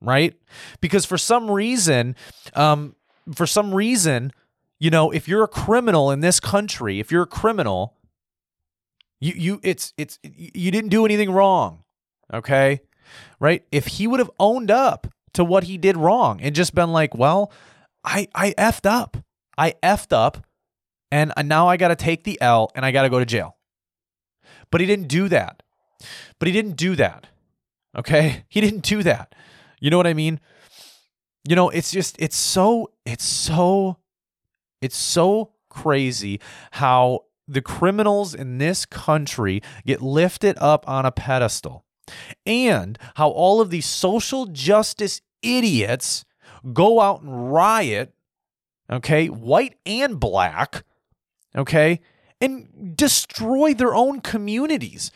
Right? 0.01 0.35
Because 0.81 1.05
for 1.05 1.17
some 1.17 1.49
reason, 1.49 2.15
um, 2.55 2.95
for 3.33 3.47
some 3.47 3.73
reason, 3.73 4.33
you 4.77 4.89
know, 4.89 5.11
if 5.11 5.29
you're 5.29 5.45
a 5.45 5.47
criminal 5.47 6.11
in 6.11 6.19
this 6.19 6.41
country, 6.41 6.99
if 6.99 7.09
you're 7.09 7.23
a 7.23 7.27
criminal, 7.27 7.95
you 9.21 9.33
you 9.35 9.59
it's 9.63 9.93
it's 9.97 10.19
you 10.23 10.69
didn't 10.69 10.89
do 10.89 11.05
anything 11.05 11.31
wrong. 11.31 11.83
Okay? 12.33 12.81
Right? 13.39 13.63
If 13.71 13.87
he 13.87 14.07
would 14.07 14.19
have 14.19 14.31
owned 14.39 14.69
up 14.69 15.07
to 15.33 15.45
what 15.45 15.63
he 15.63 15.77
did 15.77 15.95
wrong 15.95 16.41
and 16.41 16.53
just 16.53 16.75
been 16.75 16.91
like, 16.91 17.15
"Well, 17.15 17.49
I 18.03 18.27
I 18.35 18.51
effed 18.57 18.85
up. 18.85 19.15
I 19.57 19.75
effed 19.81 20.11
up 20.11 20.45
and 21.13 21.31
uh, 21.37 21.43
now 21.43 21.67
I 21.67 21.77
got 21.77 21.89
to 21.89 21.95
take 21.95 22.23
the 22.23 22.41
L 22.41 22.71
and 22.75 22.83
I 22.83 22.91
got 22.91 23.03
to 23.03 23.09
go 23.09 23.19
to 23.19 23.25
jail." 23.25 23.55
But 24.71 24.81
he 24.81 24.87
didn't 24.87 25.07
do 25.07 25.29
that. 25.29 25.61
But 26.39 26.47
he 26.47 26.51
didn't 26.51 26.77
do 26.77 26.95
that. 26.95 27.27
Okay? 27.95 28.45
He 28.49 28.59
didn't 28.61 28.83
do 28.83 29.03
that. 29.03 29.35
You 29.79 29.89
know 29.91 29.97
what 29.97 30.07
I 30.07 30.13
mean? 30.13 30.39
You 31.47 31.55
know, 31.55 31.69
it's 31.69 31.91
just 31.91 32.15
it's 32.19 32.35
so 32.35 32.91
it's 33.05 33.25
so 33.25 33.97
it's 34.81 34.97
so 34.97 35.51
crazy 35.69 36.39
how 36.71 37.25
the 37.47 37.61
criminals 37.61 38.33
in 38.33 38.57
this 38.57 38.85
country 38.85 39.61
get 39.85 40.01
lifted 40.01 40.57
up 40.59 40.87
on 40.87 41.05
a 41.05 41.11
pedestal 41.11 41.85
and 42.45 42.97
how 43.15 43.29
all 43.29 43.61
of 43.61 43.69
these 43.69 43.85
social 43.85 44.45
justice 44.47 45.21
idiots 45.41 46.25
go 46.71 47.01
out 47.01 47.21
and 47.21 47.51
riot, 47.53 48.13
okay, 48.89 49.27
white 49.27 49.75
and 49.85 50.19
black, 50.19 50.83
okay, 51.55 51.99
and 52.41 52.95
destroy 52.95 53.73
their 53.73 53.95
own 53.95 54.21
communities. 54.21 55.11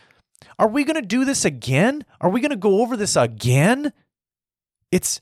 Are 0.59 0.67
we 0.67 0.83
going 0.83 0.95
to 0.95 1.07
do 1.07 1.25
this 1.25 1.45
again? 1.45 2.05
Are 2.19 2.29
we 2.29 2.41
going 2.41 2.51
to 2.51 2.57
go 2.57 2.81
over 2.81 2.97
this 2.97 3.15
again? 3.15 3.93
It's 4.91 5.21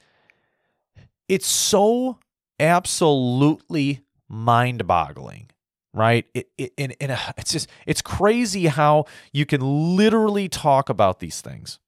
it's 1.27 1.47
so 1.47 2.19
absolutely 2.59 4.01
mind-boggling 4.29 5.49
right 5.93 6.25
it, 6.33 6.49
it, 6.57 6.73
and 6.77 7.11
uh, 7.11 7.17
it's 7.37 7.51
just 7.51 7.69
it's 7.85 8.01
crazy 8.01 8.67
how 8.67 9.05
you 9.33 9.45
can 9.45 9.61
literally 9.97 10.47
talk 10.47 10.89
about 10.89 11.19
these 11.19 11.41
things 11.41 11.79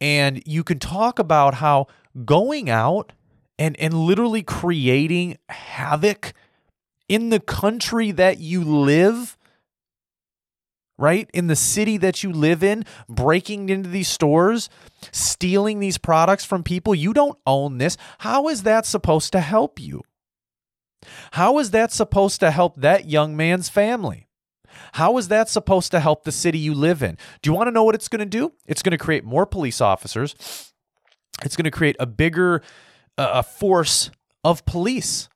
and 0.00 0.42
you 0.46 0.62
can 0.62 0.78
talk 0.78 1.18
about 1.18 1.54
how 1.54 1.86
going 2.24 2.68
out 2.68 3.12
and 3.58 3.78
and 3.78 3.94
literally 3.94 4.42
creating 4.42 5.38
havoc 5.48 6.32
in 7.08 7.30
the 7.30 7.40
country 7.40 8.10
that 8.10 8.38
you 8.38 8.62
live 8.62 9.36
right 10.98 11.30
in 11.34 11.46
the 11.46 11.56
city 11.56 11.98
that 11.98 12.22
you 12.22 12.32
live 12.32 12.64
in 12.64 12.84
breaking 13.08 13.68
into 13.68 13.88
these 13.88 14.08
stores 14.08 14.70
stealing 15.12 15.78
these 15.78 15.98
products 15.98 16.44
from 16.44 16.62
people 16.62 16.94
you 16.94 17.12
don't 17.12 17.38
own 17.46 17.78
this 17.78 17.96
how 18.18 18.48
is 18.48 18.62
that 18.62 18.86
supposed 18.86 19.30
to 19.30 19.40
help 19.40 19.78
you 19.78 20.02
how 21.32 21.58
is 21.58 21.70
that 21.70 21.92
supposed 21.92 22.40
to 22.40 22.50
help 22.50 22.76
that 22.76 23.08
young 23.08 23.36
man's 23.36 23.68
family? 23.68 24.28
How 24.92 25.16
is 25.18 25.28
that 25.28 25.48
supposed 25.48 25.90
to 25.92 26.00
help 26.00 26.24
the 26.24 26.32
city 26.32 26.58
you 26.58 26.74
live 26.74 27.02
in? 27.02 27.16
Do 27.42 27.50
you 27.50 27.54
want 27.54 27.68
to 27.68 27.70
know 27.70 27.84
what 27.84 27.94
it's 27.94 28.08
going 28.08 28.20
to 28.20 28.26
do? 28.26 28.52
It's 28.66 28.82
going 28.82 28.92
to 28.92 28.98
create 28.98 29.24
more 29.24 29.46
police 29.46 29.80
officers. 29.80 30.34
It's 31.42 31.56
going 31.56 31.64
to 31.64 31.70
create 31.70 31.96
a 31.98 32.06
bigger 32.06 32.62
uh, 33.18 33.42
force 33.42 34.10
of 34.44 34.64
police 34.64 35.28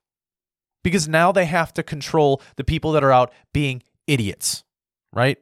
because 0.83 1.09
now 1.09 1.33
they 1.33 1.47
have 1.47 1.73
to 1.75 1.83
control 1.83 2.43
the 2.57 2.65
people 2.65 2.93
that 2.93 3.05
are 3.05 3.13
out 3.13 3.33
being 3.53 3.83
idiots, 4.07 4.65
right? 5.13 5.39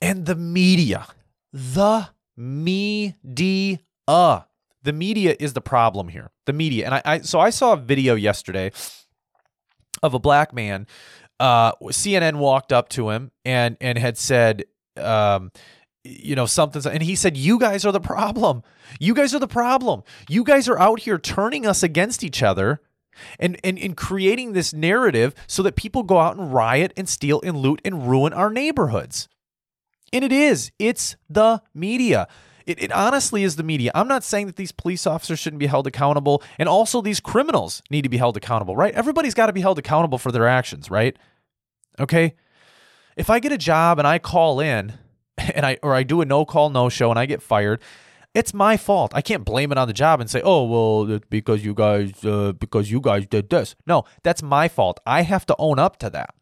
And 0.00 0.26
the 0.26 0.34
media, 0.34 1.06
the 1.52 2.08
media, 2.36 3.80
the 4.06 4.92
media 4.92 5.36
is 5.38 5.52
the 5.52 5.60
problem 5.60 6.08
here. 6.08 6.30
The 6.46 6.52
media, 6.52 6.86
and 6.86 6.94
I, 6.94 7.02
I 7.04 7.18
so 7.20 7.40
I 7.40 7.50
saw 7.50 7.72
a 7.72 7.76
video 7.76 8.14
yesterday 8.14 8.72
of 10.02 10.14
a 10.14 10.18
black 10.18 10.52
man. 10.52 10.86
Uh, 11.38 11.72
CNN 11.82 12.36
walked 12.36 12.72
up 12.72 12.88
to 12.90 13.10
him 13.10 13.30
and 13.44 13.76
and 13.80 13.98
had 13.98 14.16
said, 14.16 14.64
um, 14.96 15.50
you 16.04 16.36
know, 16.36 16.46
something, 16.46 16.80
and 16.90 17.02
he 17.02 17.14
said, 17.14 17.36
"You 17.36 17.58
guys 17.58 17.84
are 17.84 17.92
the 17.92 18.00
problem. 18.00 18.62
You 19.00 19.14
guys 19.14 19.34
are 19.34 19.38
the 19.38 19.48
problem. 19.48 20.02
You 20.28 20.44
guys 20.44 20.68
are 20.68 20.78
out 20.78 21.00
here 21.00 21.18
turning 21.18 21.66
us 21.66 21.82
against 21.82 22.22
each 22.22 22.42
other." 22.42 22.80
And, 23.38 23.58
and, 23.64 23.78
and 23.78 23.96
creating 23.96 24.52
this 24.52 24.72
narrative 24.72 25.34
so 25.46 25.62
that 25.62 25.76
people 25.76 26.02
go 26.02 26.18
out 26.18 26.36
and 26.36 26.52
riot 26.52 26.92
and 26.96 27.08
steal 27.08 27.40
and 27.42 27.56
loot 27.56 27.80
and 27.84 28.08
ruin 28.08 28.32
our 28.32 28.50
neighborhoods. 28.50 29.28
And 30.12 30.24
it 30.24 30.32
is. 30.32 30.70
It's 30.78 31.16
the 31.28 31.62
media. 31.74 32.28
It, 32.66 32.82
it 32.82 32.92
honestly 32.92 33.44
is 33.44 33.56
the 33.56 33.62
media. 33.62 33.92
I'm 33.94 34.08
not 34.08 34.24
saying 34.24 34.46
that 34.46 34.56
these 34.56 34.72
police 34.72 35.06
officers 35.06 35.38
shouldn't 35.38 35.60
be 35.60 35.66
held 35.66 35.86
accountable, 35.86 36.42
and 36.58 36.68
also 36.68 37.00
these 37.00 37.20
criminals 37.20 37.82
need 37.90 38.02
to 38.02 38.08
be 38.08 38.16
held 38.16 38.36
accountable, 38.36 38.76
right? 38.76 38.92
Everybody's 38.94 39.34
got 39.34 39.46
to 39.46 39.52
be 39.52 39.60
held 39.60 39.78
accountable 39.78 40.18
for 40.18 40.32
their 40.32 40.48
actions, 40.48 40.90
right? 40.90 41.16
Okay. 42.00 42.34
If 43.16 43.30
I 43.30 43.38
get 43.38 43.52
a 43.52 43.58
job 43.58 43.98
and 43.98 44.06
I 44.06 44.18
call 44.18 44.60
in, 44.60 44.94
and 45.38 45.64
I 45.64 45.78
or 45.82 45.94
I 45.94 46.02
do 46.02 46.20
a 46.20 46.24
no 46.24 46.44
call 46.44 46.70
no 46.70 46.88
show 46.88 47.10
and 47.10 47.18
I 47.18 47.26
get 47.26 47.40
fired, 47.40 47.80
it's 48.36 48.54
my 48.54 48.76
fault. 48.76 49.12
I 49.14 49.22
can't 49.22 49.44
blame 49.44 49.72
it 49.72 49.78
on 49.78 49.88
the 49.88 49.94
job 49.94 50.20
and 50.20 50.30
say, 50.30 50.40
"Oh, 50.44 50.64
well, 50.64 51.20
because 51.30 51.64
you 51.64 51.74
guys 51.74 52.24
uh, 52.24 52.52
because 52.52 52.90
you 52.90 53.00
guys 53.00 53.26
did 53.26 53.50
this." 53.50 53.74
No, 53.86 54.04
that's 54.22 54.42
my 54.42 54.68
fault. 54.68 55.00
I 55.06 55.22
have 55.22 55.46
to 55.46 55.56
own 55.58 55.78
up 55.78 55.98
to 55.98 56.10
that. 56.10 56.34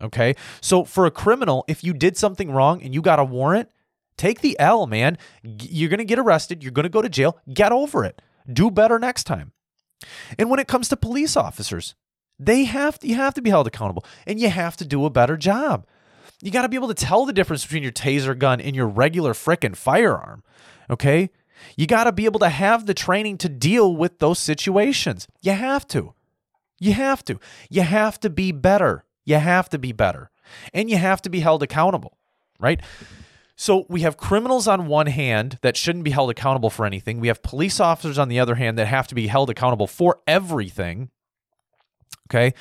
Okay? 0.00 0.34
So 0.60 0.84
for 0.84 1.06
a 1.06 1.10
criminal, 1.10 1.64
if 1.68 1.84
you 1.84 1.92
did 1.92 2.16
something 2.16 2.50
wrong 2.50 2.82
and 2.82 2.92
you 2.92 3.02
got 3.02 3.20
a 3.20 3.24
warrant, 3.24 3.68
Take 4.16 4.40
the 4.40 4.58
L, 4.58 4.86
man. 4.86 5.18
You're 5.42 5.88
going 5.88 5.98
to 5.98 6.04
get 6.04 6.18
arrested. 6.18 6.62
You're 6.62 6.72
going 6.72 6.84
to 6.84 6.90
go 6.90 7.02
to 7.02 7.08
jail. 7.08 7.38
Get 7.52 7.72
over 7.72 8.04
it. 8.04 8.20
Do 8.50 8.70
better 8.70 8.98
next 8.98 9.24
time. 9.24 9.52
And 10.38 10.50
when 10.50 10.60
it 10.60 10.68
comes 10.68 10.88
to 10.88 10.96
police 10.96 11.36
officers, 11.36 11.94
they 12.38 12.64
have 12.64 12.98
to, 13.00 13.08
you 13.08 13.14
have 13.14 13.34
to 13.34 13.42
be 13.42 13.50
held 13.50 13.66
accountable 13.66 14.04
and 14.26 14.40
you 14.40 14.48
have 14.48 14.76
to 14.78 14.84
do 14.84 15.04
a 15.04 15.10
better 15.10 15.36
job. 15.36 15.86
You 16.42 16.50
got 16.50 16.62
to 16.62 16.68
be 16.68 16.76
able 16.76 16.88
to 16.88 16.94
tell 16.94 17.24
the 17.24 17.32
difference 17.32 17.64
between 17.64 17.84
your 17.84 17.92
taser 17.92 18.36
gun 18.36 18.60
and 18.60 18.74
your 18.74 18.88
regular 18.88 19.32
frickin' 19.32 19.76
firearm. 19.76 20.42
Okay? 20.90 21.30
You 21.76 21.86
got 21.86 22.04
to 22.04 22.12
be 22.12 22.24
able 22.24 22.40
to 22.40 22.48
have 22.48 22.86
the 22.86 22.94
training 22.94 23.38
to 23.38 23.48
deal 23.48 23.94
with 23.94 24.18
those 24.18 24.38
situations. 24.38 25.26
You 25.40 25.52
have 25.52 25.86
to. 25.88 26.14
You 26.78 26.92
have 26.92 27.24
to. 27.26 27.38
You 27.70 27.82
have 27.82 28.18
to 28.20 28.30
be 28.30 28.52
better. 28.52 29.04
You 29.24 29.36
have 29.36 29.68
to 29.70 29.78
be 29.78 29.92
better. 29.92 30.30
And 30.74 30.90
you 30.90 30.96
have 30.96 31.22
to 31.22 31.30
be 31.30 31.40
held 31.40 31.62
accountable, 31.62 32.18
right? 32.58 32.80
So 33.56 33.86
we 33.88 34.00
have 34.00 34.16
criminals 34.16 34.66
on 34.66 34.86
one 34.86 35.06
hand 35.06 35.58
that 35.62 35.76
shouldn't 35.76 36.04
be 36.04 36.10
held 36.10 36.30
accountable 36.30 36.70
for 36.70 36.84
anything. 36.84 37.20
We 37.20 37.28
have 37.28 37.42
police 37.42 37.78
officers 37.78 38.18
on 38.18 38.28
the 38.28 38.40
other 38.40 38.56
hand 38.56 38.78
that 38.78 38.86
have 38.86 39.06
to 39.08 39.14
be 39.14 39.28
held 39.28 39.50
accountable 39.50 39.86
for 39.86 40.20
everything. 40.26 41.10
Okay. 42.28 42.54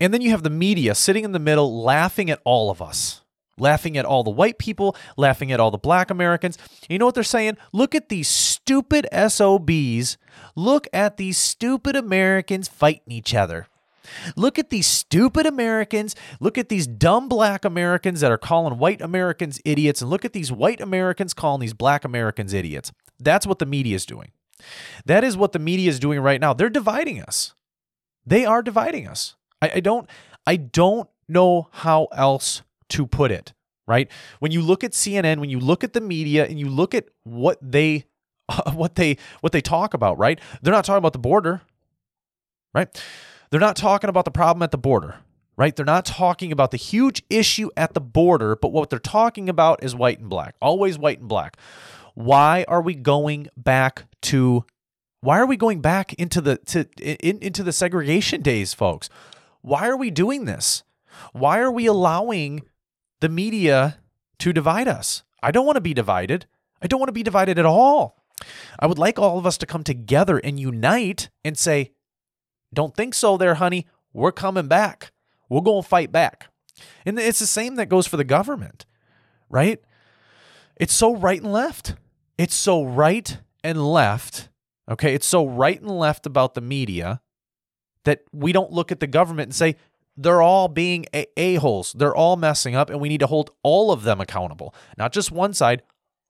And 0.00 0.14
then 0.14 0.22
you 0.22 0.30
have 0.30 0.44
the 0.44 0.50
media 0.50 0.94
sitting 0.94 1.24
in 1.24 1.32
the 1.32 1.38
middle 1.38 1.82
laughing 1.82 2.30
at 2.30 2.40
all 2.44 2.70
of 2.70 2.80
us, 2.80 3.22
laughing 3.58 3.96
at 3.96 4.04
all 4.04 4.22
the 4.22 4.30
white 4.30 4.58
people, 4.58 4.96
laughing 5.16 5.52
at 5.52 5.60
all 5.60 5.70
the 5.70 5.78
black 5.78 6.10
Americans. 6.10 6.58
You 6.88 6.98
know 6.98 7.06
what 7.06 7.14
they're 7.14 7.24
saying? 7.24 7.56
Look 7.72 7.94
at 7.94 8.08
these 8.08 8.28
stupid 8.28 9.06
SOBs. 9.12 10.18
Look 10.54 10.86
at 10.92 11.16
these 11.16 11.38
stupid 11.38 11.96
Americans 11.96 12.68
fighting 12.68 13.12
each 13.12 13.34
other. 13.34 13.66
Look 14.36 14.58
at 14.58 14.70
these 14.70 14.86
stupid 14.86 15.46
Americans. 15.46 16.14
Look 16.40 16.58
at 16.58 16.68
these 16.68 16.86
dumb 16.86 17.28
black 17.28 17.64
Americans 17.64 18.20
that 18.20 18.30
are 18.30 18.38
calling 18.38 18.78
white 18.78 19.00
Americans 19.00 19.60
idiots. 19.64 20.00
And 20.00 20.10
look 20.10 20.24
at 20.24 20.32
these 20.32 20.52
white 20.52 20.80
Americans 20.80 21.34
calling 21.34 21.60
these 21.60 21.74
black 21.74 22.04
Americans 22.04 22.52
idiots. 22.52 22.92
That's 23.18 23.46
what 23.46 23.58
the 23.58 23.66
media 23.66 23.96
is 23.96 24.06
doing. 24.06 24.30
That 25.04 25.24
is 25.24 25.36
what 25.36 25.52
the 25.52 25.58
media 25.58 25.88
is 25.90 26.00
doing 26.00 26.20
right 26.20 26.40
now. 26.40 26.52
They're 26.52 26.70
dividing 26.70 27.20
us. 27.20 27.54
They 28.24 28.44
are 28.44 28.62
dividing 28.62 29.06
us. 29.06 29.36
I, 29.60 29.72
I 29.76 29.80
don't 29.80 30.08
I 30.46 30.56
don't 30.56 31.08
know 31.28 31.68
how 31.72 32.08
else 32.12 32.62
to 32.90 33.06
put 33.06 33.30
it, 33.30 33.52
right? 33.86 34.10
When 34.38 34.52
you 34.52 34.62
look 34.62 34.84
at 34.84 34.92
CNN, 34.92 35.38
when 35.38 35.50
you 35.50 35.60
look 35.60 35.84
at 35.84 35.92
the 35.92 36.00
media 36.00 36.46
and 36.46 36.58
you 36.58 36.68
look 36.68 36.94
at 36.94 37.06
what 37.24 37.58
they 37.62 38.04
what 38.72 38.94
they 38.94 39.16
what 39.40 39.52
they 39.52 39.60
talk 39.60 39.94
about, 39.94 40.18
right? 40.18 40.40
They're 40.62 40.72
not 40.72 40.84
talking 40.84 40.98
about 40.98 41.12
the 41.12 41.18
border, 41.18 41.62
right? 42.74 42.88
They're 43.50 43.60
not 43.60 43.76
talking 43.76 44.10
about 44.10 44.24
the 44.24 44.30
problem 44.30 44.62
at 44.62 44.70
the 44.70 44.78
border, 44.78 45.16
right? 45.56 45.74
They're 45.74 45.84
not 45.84 46.04
talking 46.04 46.52
about 46.52 46.70
the 46.70 46.76
huge 46.76 47.22
issue 47.30 47.70
at 47.76 47.94
the 47.94 48.00
border, 48.00 48.56
but 48.56 48.72
what 48.72 48.90
they're 48.90 48.98
talking 48.98 49.48
about 49.48 49.82
is 49.82 49.94
white 49.94 50.18
and 50.18 50.28
black, 50.28 50.54
always 50.60 50.98
white 50.98 51.20
and 51.20 51.28
black. 51.28 51.56
Why 52.14 52.64
are 52.66 52.80
we 52.80 52.94
going 52.94 53.48
back 53.56 54.04
to 54.22 54.64
Why 55.20 55.38
are 55.38 55.46
we 55.46 55.56
going 55.56 55.80
back 55.80 56.12
into 56.14 56.40
the 56.40 56.58
to 56.66 56.86
in, 57.00 57.38
into 57.40 57.62
the 57.62 57.72
segregation 57.72 58.42
days, 58.42 58.74
folks? 58.74 59.08
Why 59.62 59.88
are 59.88 59.96
we 59.96 60.10
doing 60.10 60.44
this? 60.44 60.82
Why 61.32 61.58
are 61.58 61.70
we 61.70 61.86
allowing 61.86 62.62
the 63.20 63.28
media 63.28 63.98
to 64.38 64.52
divide 64.52 64.88
us? 64.88 65.22
I 65.42 65.50
don't 65.50 65.66
want 65.66 65.76
to 65.76 65.82
be 65.82 65.94
divided. 65.94 66.46
I 66.82 66.86
don't 66.86 67.00
want 67.00 67.08
to 67.08 67.12
be 67.12 67.22
divided 67.22 67.58
at 67.58 67.66
all. 67.66 68.22
I 68.78 68.86
would 68.86 68.98
like 68.98 69.18
all 69.18 69.38
of 69.38 69.46
us 69.46 69.58
to 69.58 69.66
come 69.66 69.82
together 69.82 70.38
and 70.38 70.60
unite 70.60 71.30
and 71.44 71.56
say, 71.56 71.92
Don't 72.72 72.94
think 72.94 73.14
so 73.14 73.36
there, 73.36 73.54
honey. 73.54 73.86
We're 74.12 74.32
coming 74.32 74.66
back. 74.66 75.12
We're 75.48 75.60
going 75.60 75.82
to 75.82 75.88
fight 75.88 76.12
back. 76.12 76.48
And 77.04 77.18
it's 77.18 77.38
the 77.38 77.46
same 77.46 77.76
that 77.76 77.88
goes 77.88 78.06
for 78.06 78.16
the 78.16 78.24
government, 78.24 78.84
right? 79.48 79.80
It's 80.76 80.92
so 80.92 81.14
right 81.14 81.40
and 81.40 81.52
left. 81.52 81.94
It's 82.36 82.54
so 82.54 82.84
right 82.84 83.38
and 83.64 83.86
left. 83.86 84.48
Okay. 84.90 85.14
It's 85.14 85.26
so 85.26 85.46
right 85.46 85.80
and 85.80 85.90
left 85.90 86.26
about 86.26 86.54
the 86.54 86.60
media 86.60 87.20
that 88.04 88.20
we 88.32 88.52
don't 88.52 88.72
look 88.72 88.92
at 88.92 89.00
the 89.00 89.06
government 89.06 89.48
and 89.48 89.54
say, 89.54 89.76
they're 90.16 90.42
all 90.42 90.68
being 90.68 91.06
a-holes. 91.12 91.92
They're 91.92 92.14
all 92.14 92.36
messing 92.36 92.74
up, 92.74 92.90
and 92.90 93.00
we 93.00 93.08
need 93.08 93.20
to 93.20 93.26
hold 93.26 93.50
all 93.62 93.92
of 93.92 94.02
them 94.02 94.20
accountable, 94.20 94.74
not 94.96 95.12
just 95.12 95.30
one 95.30 95.52
side, 95.52 95.82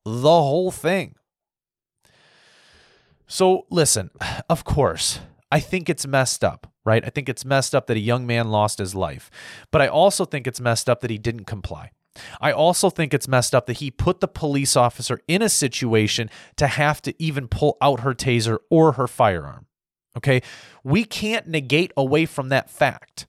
the 0.04 0.20
whole 0.20 0.70
thing. 0.70 1.14
So, 3.26 3.66
listen, 3.70 4.10
of 4.48 4.64
course, 4.64 5.20
I 5.50 5.60
think 5.60 5.88
it's 5.88 6.06
messed 6.06 6.42
up, 6.42 6.72
right? 6.84 7.04
I 7.04 7.10
think 7.10 7.28
it's 7.28 7.44
messed 7.44 7.74
up 7.74 7.86
that 7.86 7.96
a 7.96 8.00
young 8.00 8.26
man 8.26 8.50
lost 8.50 8.78
his 8.78 8.94
life. 8.94 9.30
But 9.70 9.82
I 9.82 9.88
also 9.88 10.24
think 10.24 10.46
it's 10.46 10.60
messed 10.60 10.88
up 10.88 11.00
that 11.00 11.10
he 11.10 11.18
didn't 11.18 11.44
comply. 11.44 11.90
I 12.40 12.50
also 12.52 12.90
think 12.90 13.12
it's 13.12 13.28
messed 13.28 13.54
up 13.54 13.66
that 13.66 13.78
he 13.78 13.90
put 13.90 14.20
the 14.20 14.28
police 14.28 14.74
officer 14.74 15.20
in 15.28 15.42
a 15.42 15.48
situation 15.48 16.30
to 16.56 16.66
have 16.66 17.02
to 17.02 17.14
even 17.22 17.46
pull 17.46 17.76
out 17.80 18.00
her 18.00 18.14
taser 18.14 18.58
or 18.70 18.92
her 18.92 19.06
firearm. 19.06 19.66
Okay? 20.16 20.40
We 20.82 21.04
can't 21.04 21.46
negate 21.46 21.92
away 21.96 22.24
from 22.26 22.48
that 22.48 22.70
fact. 22.70 23.26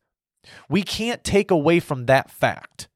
We 0.70 0.84
can't 0.84 1.24
take 1.24 1.51
away 1.51 1.80
from 1.80 2.06
that 2.06 2.30
fact. 2.30 2.88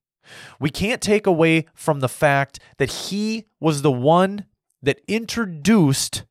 We 0.60 0.70
can't 0.70 1.02
take 1.02 1.28
away 1.28 1.66
from 1.74 2.00
the 2.00 2.10
fact 2.10 2.60
that 2.78 2.92
he 2.92 3.46
was 3.60 3.82
the 3.82 3.92
one 3.92 4.46
that 4.82 5.02
introduced 5.08 6.24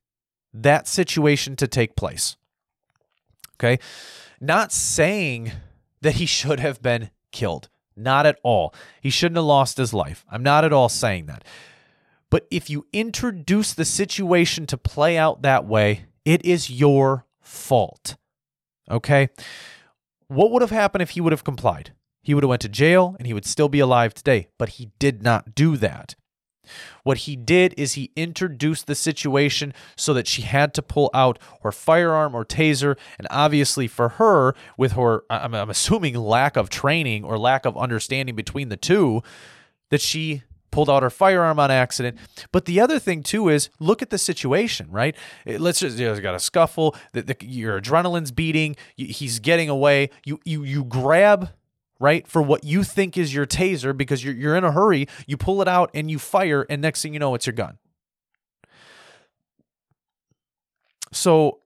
that 0.52 0.88
situation 0.88 1.56
to 1.56 1.68
take 1.68 1.96
place. 1.96 2.36
Okay. 3.54 3.78
Not 4.40 4.72
saying 4.72 5.52
that 6.00 6.14
he 6.14 6.26
should 6.26 6.60
have 6.60 6.80
been 6.80 7.10
killed. 7.30 7.68
Not 7.96 8.24
at 8.24 8.38
all. 8.42 8.74
He 9.00 9.10
shouldn't 9.10 9.36
have 9.36 9.44
lost 9.44 9.76
his 9.76 9.92
life. 9.92 10.24
I'm 10.30 10.42
not 10.42 10.64
at 10.64 10.72
all 10.72 10.88
saying 10.88 11.26
that. 11.26 11.44
But 12.30 12.46
if 12.50 12.70
you 12.70 12.86
introduce 12.92 13.74
the 13.74 13.84
situation 13.84 14.66
to 14.66 14.78
play 14.78 15.18
out 15.18 15.42
that 15.42 15.66
way, 15.66 16.06
it 16.24 16.44
is 16.44 16.70
your 16.70 17.26
fault. 17.40 18.16
Okay? 18.90 19.28
What 20.30 20.52
would 20.52 20.62
have 20.62 20.70
happened 20.70 21.02
if 21.02 21.10
he 21.10 21.20
would 21.20 21.32
have 21.32 21.42
complied? 21.42 21.92
He 22.22 22.34
would 22.34 22.44
have 22.44 22.48
went 22.48 22.62
to 22.62 22.68
jail 22.68 23.16
and 23.18 23.26
he 23.26 23.34
would 23.34 23.44
still 23.44 23.68
be 23.68 23.80
alive 23.80 24.14
today, 24.14 24.46
but 24.58 24.68
he 24.68 24.92
did 25.00 25.24
not 25.24 25.56
do 25.56 25.76
that. 25.78 26.14
What 27.02 27.18
he 27.18 27.34
did 27.34 27.74
is 27.76 27.94
he 27.94 28.12
introduced 28.14 28.86
the 28.86 28.94
situation 28.94 29.74
so 29.96 30.14
that 30.14 30.28
she 30.28 30.42
had 30.42 30.72
to 30.74 30.82
pull 30.82 31.10
out 31.12 31.40
her 31.64 31.72
firearm 31.72 32.36
or 32.36 32.44
taser. 32.44 32.96
And 33.18 33.26
obviously, 33.28 33.88
for 33.88 34.08
her, 34.08 34.54
with 34.76 34.92
her, 34.92 35.24
I'm, 35.28 35.52
assuming 35.52 36.14
lack 36.14 36.56
of 36.56 36.70
training 36.70 37.24
or 37.24 37.36
lack 37.36 37.66
of 37.66 37.76
understanding 37.76 38.36
between 38.36 38.68
the 38.68 38.76
two, 38.76 39.24
that 39.90 40.00
she 40.00 40.44
pulled 40.70 40.90
out 40.90 41.02
her 41.02 41.10
firearm 41.10 41.58
on 41.58 41.70
accident. 41.70 42.18
But 42.52 42.64
the 42.64 42.80
other 42.80 42.98
thing 42.98 43.22
too 43.22 43.48
is 43.48 43.70
look 43.78 44.02
at 44.02 44.10
the 44.10 44.18
situation, 44.18 44.90
right? 44.90 45.16
Let's 45.46 45.80
just 45.80 45.98
you 45.98 46.06
know, 46.06 46.20
got 46.20 46.34
a 46.34 46.40
scuffle, 46.40 46.96
the, 47.12 47.22
the, 47.22 47.36
your 47.40 47.80
adrenaline's 47.80 48.32
beating, 48.32 48.76
he's 48.96 49.38
getting 49.38 49.68
away. 49.68 50.10
You 50.24 50.40
you 50.44 50.62
you 50.62 50.84
grab 50.84 51.50
right? 52.00 52.26
For 52.26 52.40
what 52.42 52.64
you 52.64 52.82
think 52.82 53.16
is 53.16 53.32
your 53.32 53.46
taser 53.46 53.94
because 53.96 54.24
you're, 54.24 54.34
you're 54.34 54.56
in 54.56 54.64
a 54.64 54.72
hurry, 54.72 55.06
you 55.26 55.36
pull 55.36 55.60
it 55.62 55.68
out 55.68 55.90
and 55.92 56.10
you 56.10 56.18
fire, 56.18 56.66
and 56.68 56.80
next 56.80 57.02
thing 57.02 57.12
you 57.12 57.20
know, 57.20 57.34
it's 57.34 57.46
your 57.46 57.52
gun. 57.52 57.76
So 61.12 61.58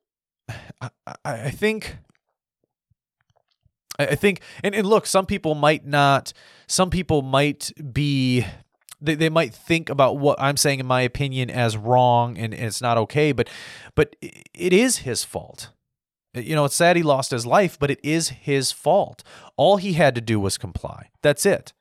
I, 0.80 0.90
I 1.24 1.50
think. 1.50 1.96
I 3.96 4.16
think, 4.16 4.40
and, 4.64 4.74
and 4.74 4.84
look, 4.84 5.06
some 5.06 5.24
people 5.24 5.54
might 5.54 5.86
not, 5.86 6.32
some 6.66 6.90
people 6.90 7.22
might 7.22 7.70
be 7.92 8.44
they, 9.04 9.14
they 9.14 9.28
might 9.28 9.54
think 9.54 9.88
about 9.88 10.18
what 10.18 10.40
I'm 10.40 10.56
saying 10.56 10.80
in 10.80 10.86
my 10.86 11.02
opinion 11.02 11.50
as 11.50 11.76
wrong 11.76 12.38
and, 12.38 12.54
and, 12.54 12.64
it's 12.64 12.82
not 12.82 12.98
okay, 12.98 13.32
but 13.32 13.48
but 13.94 14.16
it 14.20 14.72
is 14.72 14.98
his 14.98 15.24
fault. 15.24 15.70
You 16.34 16.56
know, 16.56 16.64
it's 16.64 16.74
sad 16.74 16.96
he 16.96 17.02
lost 17.02 17.30
his 17.30 17.46
life, 17.46 17.78
but 17.78 17.90
it 17.90 18.00
is 18.02 18.30
his 18.30 18.72
fault. 18.72 19.22
All 19.56 19.76
he 19.76 19.92
had 19.92 20.16
to 20.16 20.20
do 20.20 20.40
was 20.40 20.58
comply. 20.58 21.10
That's 21.22 21.46
it. 21.46 21.72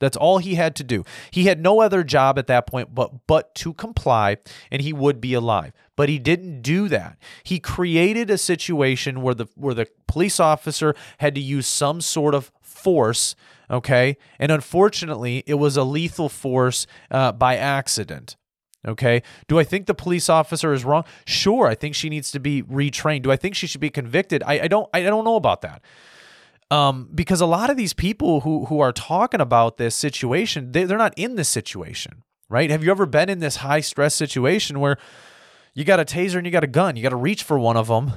That's 0.00 0.16
all 0.16 0.38
he 0.38 0.54
had 0.54 0.74
to 0.76 0.84
do. 0.84 1.04
He 1.30 1.44
had 1.44 1.60
no 1.60 1.80
other 1.80 2.02
job 2.02 2.38
at 2.38 2.46
that 2.46 2.66
point 2.66 2.94
but 2.94 3.26
but 3.26 3.54
to 3.56 3.74
comply 3.74 4.38
and 4.70 4.82
he 4.82 4.92
would 4.92 5.20
be 5.20 5.34
alive. 5.34 5.72
But 5.96 6.08
he 6.08 6.18
didn't 6.18 6.62
do 6.62 6.88
that. 6.88 7.18
He 7.44 7.60
created 7.60 8.30
a 8.30 8.38
situation 8.38 9.20
where 9.20 9.34
the 9.34 9.46
where 9.54 9.74
the 9.74 9.86
police 10.08 10.40
officer 10.40 10.94
had 11.18 11.34
to 11.34 11.40
use 11.40 11.66
some 11.66 12.00
sort 12.00 12.34
of 12.34 12.50
force, 12.62 13.34
okay? 13.70 14.16
And 14.38 14.50
unfortunately, 14.50 15.44
it 15.46 15.54
was 15.54 15.76
a 15.76 15.84
lethal 15.84 16.28
force 16.28 16.86
uh, 17.10 17.32
by 17.32 17.56
accident. 17.56 18.36
Okay. 18.86 19.22
Do 19.46 19.58
I 19.58 19.64
think 19.64 19.86
the 19.86 19.94
police 19.94 20.28
officer 20.30 20.72
is 20.72 20.84
wrong? 20.84 21.04
Sure. 21.26 21.66
I 21.66 21.74
think 21.74 21.94
she 21.94 22.08
needs 22.08 22.30
to 22.30 22.40
be 22.40 22.62
retrained. 22.62 23.22
Do 23.22 23.30
I 23.30 23.36
think 23.36 23.54
she 23.54 23.66
should 23.66 23.80
be 23.80 23.90
convicted? 23.90 24.42
I, 24.46 24.60
I 24.60 24.68
don't 24.68 24.88
I 24.94 25.02
don't 25.02 25.24
know 25.24 25.36
about 25.36 25.60
that. 25.60 25.82
Um, 26.70 27.08
because 27.14 27.40
a 27.40 27.46
lot 27.46 27.68
of 27.68 27.76
these 27.76 27.92
people 27.92 28.40
who 28.40 28.66
who 28.66 28.80
are 28.80 28.92
talking 28.92 29.40
about 29.40 29.76
this 29.76 29.94
situation, 29.94 30.72
they, 30.72 30.84
they're 30.84 30.96
not 30.96 31.12
in 31.18 31.34
this 31.34 31.48
situation, 31.48 32.22
right? 32.48 32.70
Have 32.70 32.82
you 32.82 32.90
ever 32.90 33.04
been 33.06 33.28
in 33.28 33.40
this 33.40 33.56
high 33.56 33.80
stress 33.80 34.14
situation 34.14 34.80
where 34.80 34.96
you 35.74 35.84
got 35.84 36.00
a 36.00 36.04
taser 36.04 36.36
and 36.36 36.46
you 36.46 36.52
got 36.52 36.64
a 36.64 36.68
gun, 36.68 36.96
you 36.96 37.02
got 37.02 37.10
to 37.10 37.16
reach 37.16 37.42
for 37.42 37.58
one 37.58 37.76
of 37.76 37.88
them, 37.88 38.12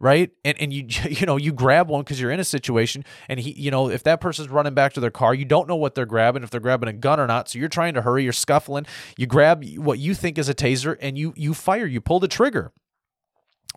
right? 0.00 0.30
And 0.44 0.58
and 0.58 0.72
you 0.72 0.86
you 1.08 1.26
know 1.26 1.36
you 1.36 1.52
grab 1.52 1.88
one 1.88 2.02
because 2.02 2.20
you're 2.20 2.30
in 2.30 2.40
a 2.40 2.44
situation, 2.44 3.04
and 3.28 3.40
he 3.40 3.52
you 3.52 3.70
know 3.70 3.88
if 3.90 4.02
that 4.04 4.20
person's 4.20 4.48
running 4.48 4.74
back 4.74 4.92
to 4.94 5.00
their 5.00 5.10
car, 5.10 5.34
you 5.34 5.44
don't 5.44 5.68
know 5.68 5.76
what 5.76 5.94
they're 5.94 6.06
grabbing, 6.06 6.42
if 6.42 6.50
they're 6.50 6.60
grabbing 6.60 6.88
a 6.88 6.92
gun 6.92 7.20
or 7.20 7.26
not. 7.26 7.48
So 7.48 7.58
you're 7.58 7.68
trying 7.68 7.94
to 7.94 8.02
hurry, 8.02 8.24
you're 8.24 8.32
scuffling, 8.32 8.86
you 9.16 9.26
grab 9.26 9.64
what 9.76 9.98
you 9.98 10.14
think 10.14 10.38
is 10.38 10.48
a 10.48 10.54
taser, 10.54 10.96
and 11.00 11.18
you 11.18 11.32
you 11.36 11.54
fire, 11.54 11.86
you 11.86 12.00
pull 12.00 12.20
the 12.20 12.28
trigger, 12.28 12.72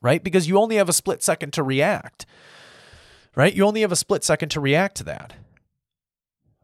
right? 0.01 0.23
Because 0.23 0.47
you 0.47 0.57
only 0.57 0.75
have 0.75 0.89
a 0.89 0.93
split 0.93 1.23
second 1.23 1.53
to 1.53 1.63
react, 1.63 2.25
right? 3.35 3.53
You 3.53 3.65
only 3.65 3.81
have 3.81 3.91
a 3.91 3.97
split 3.97 4.23
second 4.23 4.49
to 4.49 4.61
react 4.61 4.97
to 4.97 5.03
that. 5.05 5.33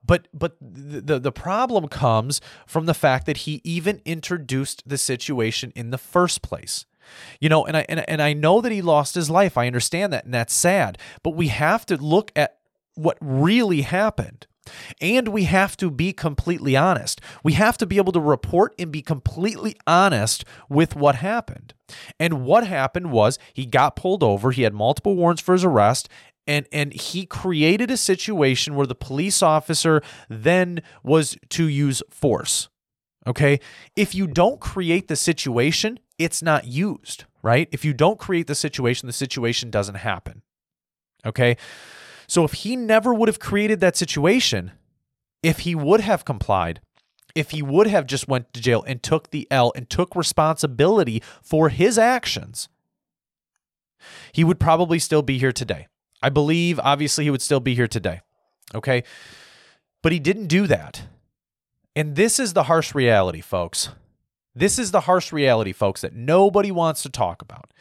But 0.07 0.29
but 0.33 0.55
the 0.61 1.19
the 1.19 1.33
problem 1.33 1.89
comes 1.89 2.39
from 2.65 2.85
the 2.85 2.93
fact 2.93 3.25
that 3.25 3.37
he 3.37 3.61
even 3.65 4.01
introduced 4.05 4.83
the 4.87 4.97
situation 4.97 5.73
in 5.75 5.89
the 5.89 5.97
first 5.97 6.41
place. 6.41 6.85
You 7.39 7.49
know, 7.49 7.65
and 7.65 7.77
I 7.77 7.85
and, 7.89 8.07
and 8.09 8.21
I 8.21 8.33
know 8.33 8.61
that 8.61 8.71
he 8.71 8.81
lost 8.81 9.15
his 9.15 9.29
life. 9.29 9.57
I 9.57 9.67
understand 9.67 10.13
that, 10.13 10.25
and 10.25 10.33
that's 10.33 10.53
sad. 10.53 10.97
But 11.23 11.31
we 11.31 11.47
have 11.47 11.85
to 11.87 11.97
look 11.97 12.31
at 12.35 12.57
what 12.95 13.17
really 13.21 13.81
happened. 13.81 14.47
And 14.99 15.29
we 15.29 15.43
have 15.45 15.77
to 15.77 15.89
be 15.89 16.11
completely 16.13 16.75
honest. 16.75 17.21
We 17.43 17.53
have 17.53 17.77
to 17.77 17.85
be 17.85 17.97
able 17.97 18.11
to 18.11 18.19
report 18.19 18.75
and 18.77 18.91
be 18.91 19.01
completely 19.01 19.77
honest 19.85 20.43
with 20.69 20.95
what 20.95 21.15
happened. 21.15 21.73
And 22.19 22.43
what 22.43 22.67
happened 22.67 23.11
was 23.11 23.39
he 23.53 23.65
got 23.65 23.95
pulled 23.95 24.23
over, 24.23 24.51
he 24.51 24.63
had 24.63 24.73
multiple 24.73 25.15
warrants 25.15 25.41
for 25.41 25.53
his 25.53 25.63
arrest, 25.63 26.09
and 26.45 26.65
and 26.71 26.93
he 26.93 27.25
created 27.25 27.91
a 27.91 27.97
situation 27.97 28.75
where 28.75 28.87
the 28.87 28.95
police 28.95 29.41
officer 29.43 30.01
then 30.29 30.81
was 31.03 31.37
to 31.49 31.67
use 31.67 32.01
force. 32.09 32.69
Okay? 33.25 33.59
If 33.95 34.15
you 34.15 34.25
don't 34.27 34.59
create 34.61 35.09
the 35.09 35.17
situation, 35.17 35.99
it's 36.17 36.41
not 36.41 36.65
used, 36.65 37.25
right? 37.41 37.67
If 37.71 37.85
you 37.85 37.93
don't 37.93 38.19
create 38.19 38.47
the 38.47 38.55
situation, 38.55 39.07
the 39.07 39.13
situation 39.13 39.69
doesn't 39.69 39.95
happen. 39.95 40.41
Okay. 41.25 41.57
So 42.27 42.43
if 42.43 42.53
he 42.53 42.75
never 42.75 43.13
would 43.13 43.29
have 43.29 43.39
created 43.39 43.79
that 43.79 43.95
situation, 43.95 44.71
if 45.43 45.59
he 45.59 45.75
would 45.75 46.01
have 46.01 46.25
complied, 46.25 46.81
if 47.35 47.51
he 47.51 47.61
would 47.61 47.87
have 47.87 48.07
just 48.07 48.27
went 48.27 48.51
to 48.53 48.61
jail 48.61 48.83
and 48.87 49.01
took 49.01 49.29
the 49.29 49.47
L 49.51 49.71
and 49.75 49.89
took 49.89 50.15
responsibility 50.15 51.21
for 51.41 51.69
his 51.69 51.97
actions, 51.97 52.67
he 54.31 54.43
would 54.43 54.59
probably 54.59 54.99
still 54.99 55.21
be 55.21 55.37
here 55.37 55.51
today. 55.51 55.87
I 56.21 56.29
believe 56.29 56.79
obviously 56.83 57.25
he 57.25 57.29
would 57.29 57.41
still 57.41 57.59
be 57.59 57.75
here 57.75 57.87
today. 57.87 58.21
Okay? 58.73 59.03
But 60.01 60.11
he 60.11 60.19
didn't 60.19 60.47
do 60.47 60.67
that. 60.67 61.03
And 61.95 62.15
this 62.15 62.39
is 62.39 62.53
the 62.53 62.63
harsh 62.63 62.93
reality, 62.93 63.41
folks. 63.41 63.89
This 64.57 64.79
is 64.79 64.91
the 64.91 65.01
harsh 65.01 65.31
reality, 65.31 65.71
folks, 65.71 66.01
that 66.01 66.13
nobody 66.13 66.71
wants 66.71 67.03
to 67.03 67.09
talk 67.09 67.41
about. 67.41 67.71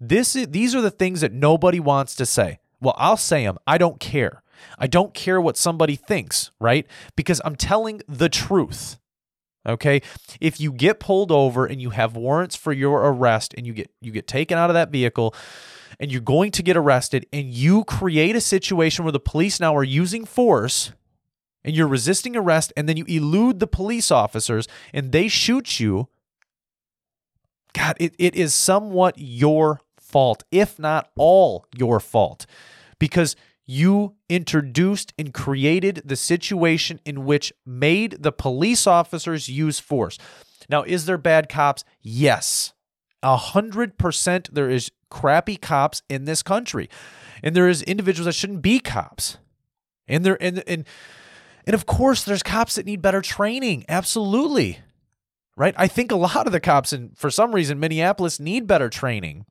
This 0.00 0.34
is, 0.34 0.48
these 0.48 0.74
are 0.74 0.80
the 0.80 0.90
things 0.90 1.20
that 1.20 1.32
nobody 1.32 1.78
wants 1.78 2.16
to 2.16 2.26
say. 2.26 2.58
Well, 2.80 2.94
I'll 2.96 3.16
say 3.16 3.44
them. 3.44 3.58
I 3.66 3.78
don't 3.78 4.00
care. 4.00 4.42
I 4.78 4.86
don't 4.86 5.14
care 5.14 5.40
what 5.40 5.56
somebody 5.56 5.96
thinks, 5.96 6.50
right? 6.60 6.86
Because 7.16 7.40
I'm 7.44 7.56
telling 7.56 8.02
the 8.08 8.28
truth. 8.28 8.98
Okay? 9.66 10.02
If 10.40 10.60
you 10.60 10.72
get 10.72 11.00
pulled 11.00 11.30
over 11.30 11.66
and 11.66 11.80
you 11.80 11.90
have 11.90 12.16
warrants 12.16 12.56
for 12.56 12.72
your 12.72 13.04
arrest 13.06 13.54
and 13.56 13.66
you 13.66 13.72
get 13.72 13.90
you 14.00 14.10
get 14.10 14.26
taken 14.26 14.58
out 14.58 14.70
of 14.70 14.74
that 14.74 14.90
vehicle 14.90 15.34
and 16.00 16.10
you're 16.10 16.20
going 16.20 16.50
to 16.52 16.62
get 16.62 16.76
arrested 16.76 17.26
and 17.32 17.50
you 17.50 17.84
create 17.84 18.34
a 18.34 18.40
situation 18.40 19.04
where 19.04 19.12
the 19.12 19.20
police 19.20 19.60
now 19.60 19.76
are 19.76 19.84
using 19.84 20.24
force 20.24 20.92
and 21.64 21.76
you're 21.76 21.86
resisting 21.86 22.36
arrest 22.36 22.72
and 22.76 22.88
then 22.88 22.96
you 22.96 23.04
elude 23.04 23.60
the 23.60 23.68
police 23.68 24.10
officers 24.10 24.66
and 24.92 25.12
they 25.12 25.28
shoot 25.28 25.78
you, 25.78 26.08
God, 27.74 27.96
it, 27.98 28.14
it 28.18 28.34
is 28.34 28.54
somewhat 28.54 29.14
your 29.16 29.80
fault, 29.98 30.44
if 30.50 30.78
not 30.78 31.10
all 31.16 31.66
your 31.76 32.00
fault, 32.00 32.46
because 32.98 33.34
you 33.64 34.14
introduced 34.28 35.12
and 35.18 35.32
created 35.32 36.02
the 36.04 36.16
situation 36.16 37.00
in 37.04 37.24
which 37.24 37.52
made 37.64 38.22
the 38.22 38.32
police 38.32 38.86
officers 38.86 39.48
use 39.48 39.78
force. 39.78 40.18
Now, 40.68 40.82
is 40.82 41.06
there 41.06 41.18
bad 41.18 41.48
cops? 41.48 41.84
Yes. 42.00 42.72
A 43.22 43.36
hundred 43.36 43.98
percent 43.98 44.52
there 44.52 44.68
is 44.68 44.90
crappy 45.10 45.56
cops 45.56 46.02
in 46.08 46.24
this 46.24 46.42
country. 46.42 46.88
And 47.42 47.54
there 47.54 47.68
is 47.68 47.82
individuals 47.82 48.26
that 48.26 48.34
shouldn't 48.34 48.62
be 48.62 48.80
cops. 48.80 49.38
And 50.08 50.24
there 50.24 50.36
and 50.42 50.62
and 50.66 50.84
and 51.66 51.74
of 51.74 51.86
course 51.86 52.24
there's 52.24 52.42
cops 52.42 52.74
that 52.74 52.86
need 52.86 53.00
better 53.02 53.20
training. 53.20 53.84
Absolutely. 53.88 54.80
Right? 55.56 55.74
I 55.76 55.86
think 55.86 56.10
a 56.10 56.16
lot 56.16 56.46
of 56.46 56.52
the 56.52 56.60
cops 56.60 56.92
in 56.92 57.10
for 57.14 57.30
some 57.30 57.54
reason 57.54 57.78
Minneapolis 57.78 58.40
need 58.40 58.66
better 58.66 58.88
training. 58.88 59.44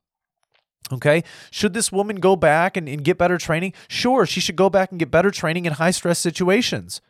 Okay. 0.92 1.24
Should 1.52 1.74
this 1.74 1.92
woman 1.92 2.18
go 2.18 2.36
back 2.36 2.76
and, 2.76 2.90
and 2.90 3.04
get 3.04 3.18
better 3.18 3.38
training? 3.38 3.74
Sure, 3.88 4.26
she 4.26 4.40
should 4.42 4.56
go 4.56 4.70
back 4.70 4.92
and 4.92 5.00
get 5.00 5.12
better 5.12 5.32
training 5.32 5.66
in 5.66 5.74
high 5.74 5.92
stress 5.92 6.20
situations. 6.20 7.02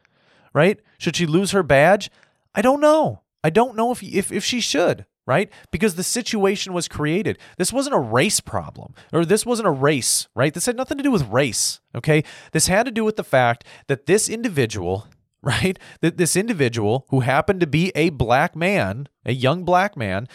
Right? 0.54 0.80
Should 0.98 1.16
she 1.16 1.26
lose 1.26 1.52
her 1.52 1.64
badge? 1.64 2.12
I 2.54 2.62
don't 2.62 2.82
know. 2.82 3.22
I 3.44 3.50
don't 3.50 3.76
know 3.76 3.92
if, 3.92 4.04
if, 4.04 4.32
if 4.32 4.44
she 4.44 4.60
should, 4.62 5.06
right? 5.26 5.50
Because 5.72 5.96
the 5.96 6.04
situation 6.04 6.74
was 6.74 6.88
created. 6.88 7.40
This 7.58 7.74
wasn't 7.74 7.96
a 7.96 8.00
race 8.00 8.40
problem, 8.40 8.94
or 9.12 9.26
this 9.26 9.46
wasn't 9.46 9.68
a 9.68 9.72
race, 9.72 10.28
right? 10.36 10.54
This 10.54 10.68
had 10.68 10.76
nothing 10.76 10.98
to 10.98 11.04
do 11.04 11.12
with 11.12 11.28
race, 11.28 11.80
okay? 11.96 12.24
This 12.52 12.68
had 12.68 12.86
to 12.86 12.92
do 12.92 13.04
with 13.04 13.16
the 13.16 13.24
fact 13.24 13.64
that 13.88 14.06
this 14.06 14.30
individual, 14.30 15.08
right? 15.44 15.78
That 16.02 16.18
this 16.18 16.36
individual 16.36 17.06
who 17.10 17.22
happened 17.22 17.60
to 17.62 17.68
be 17.68 17.92
a 17.96 18.10
black 18.10 18.56
man, 18.56 19.08
a 19.26 19.34
young 19.34 19.64
black 19.64 19.98
man, 19.98 20.28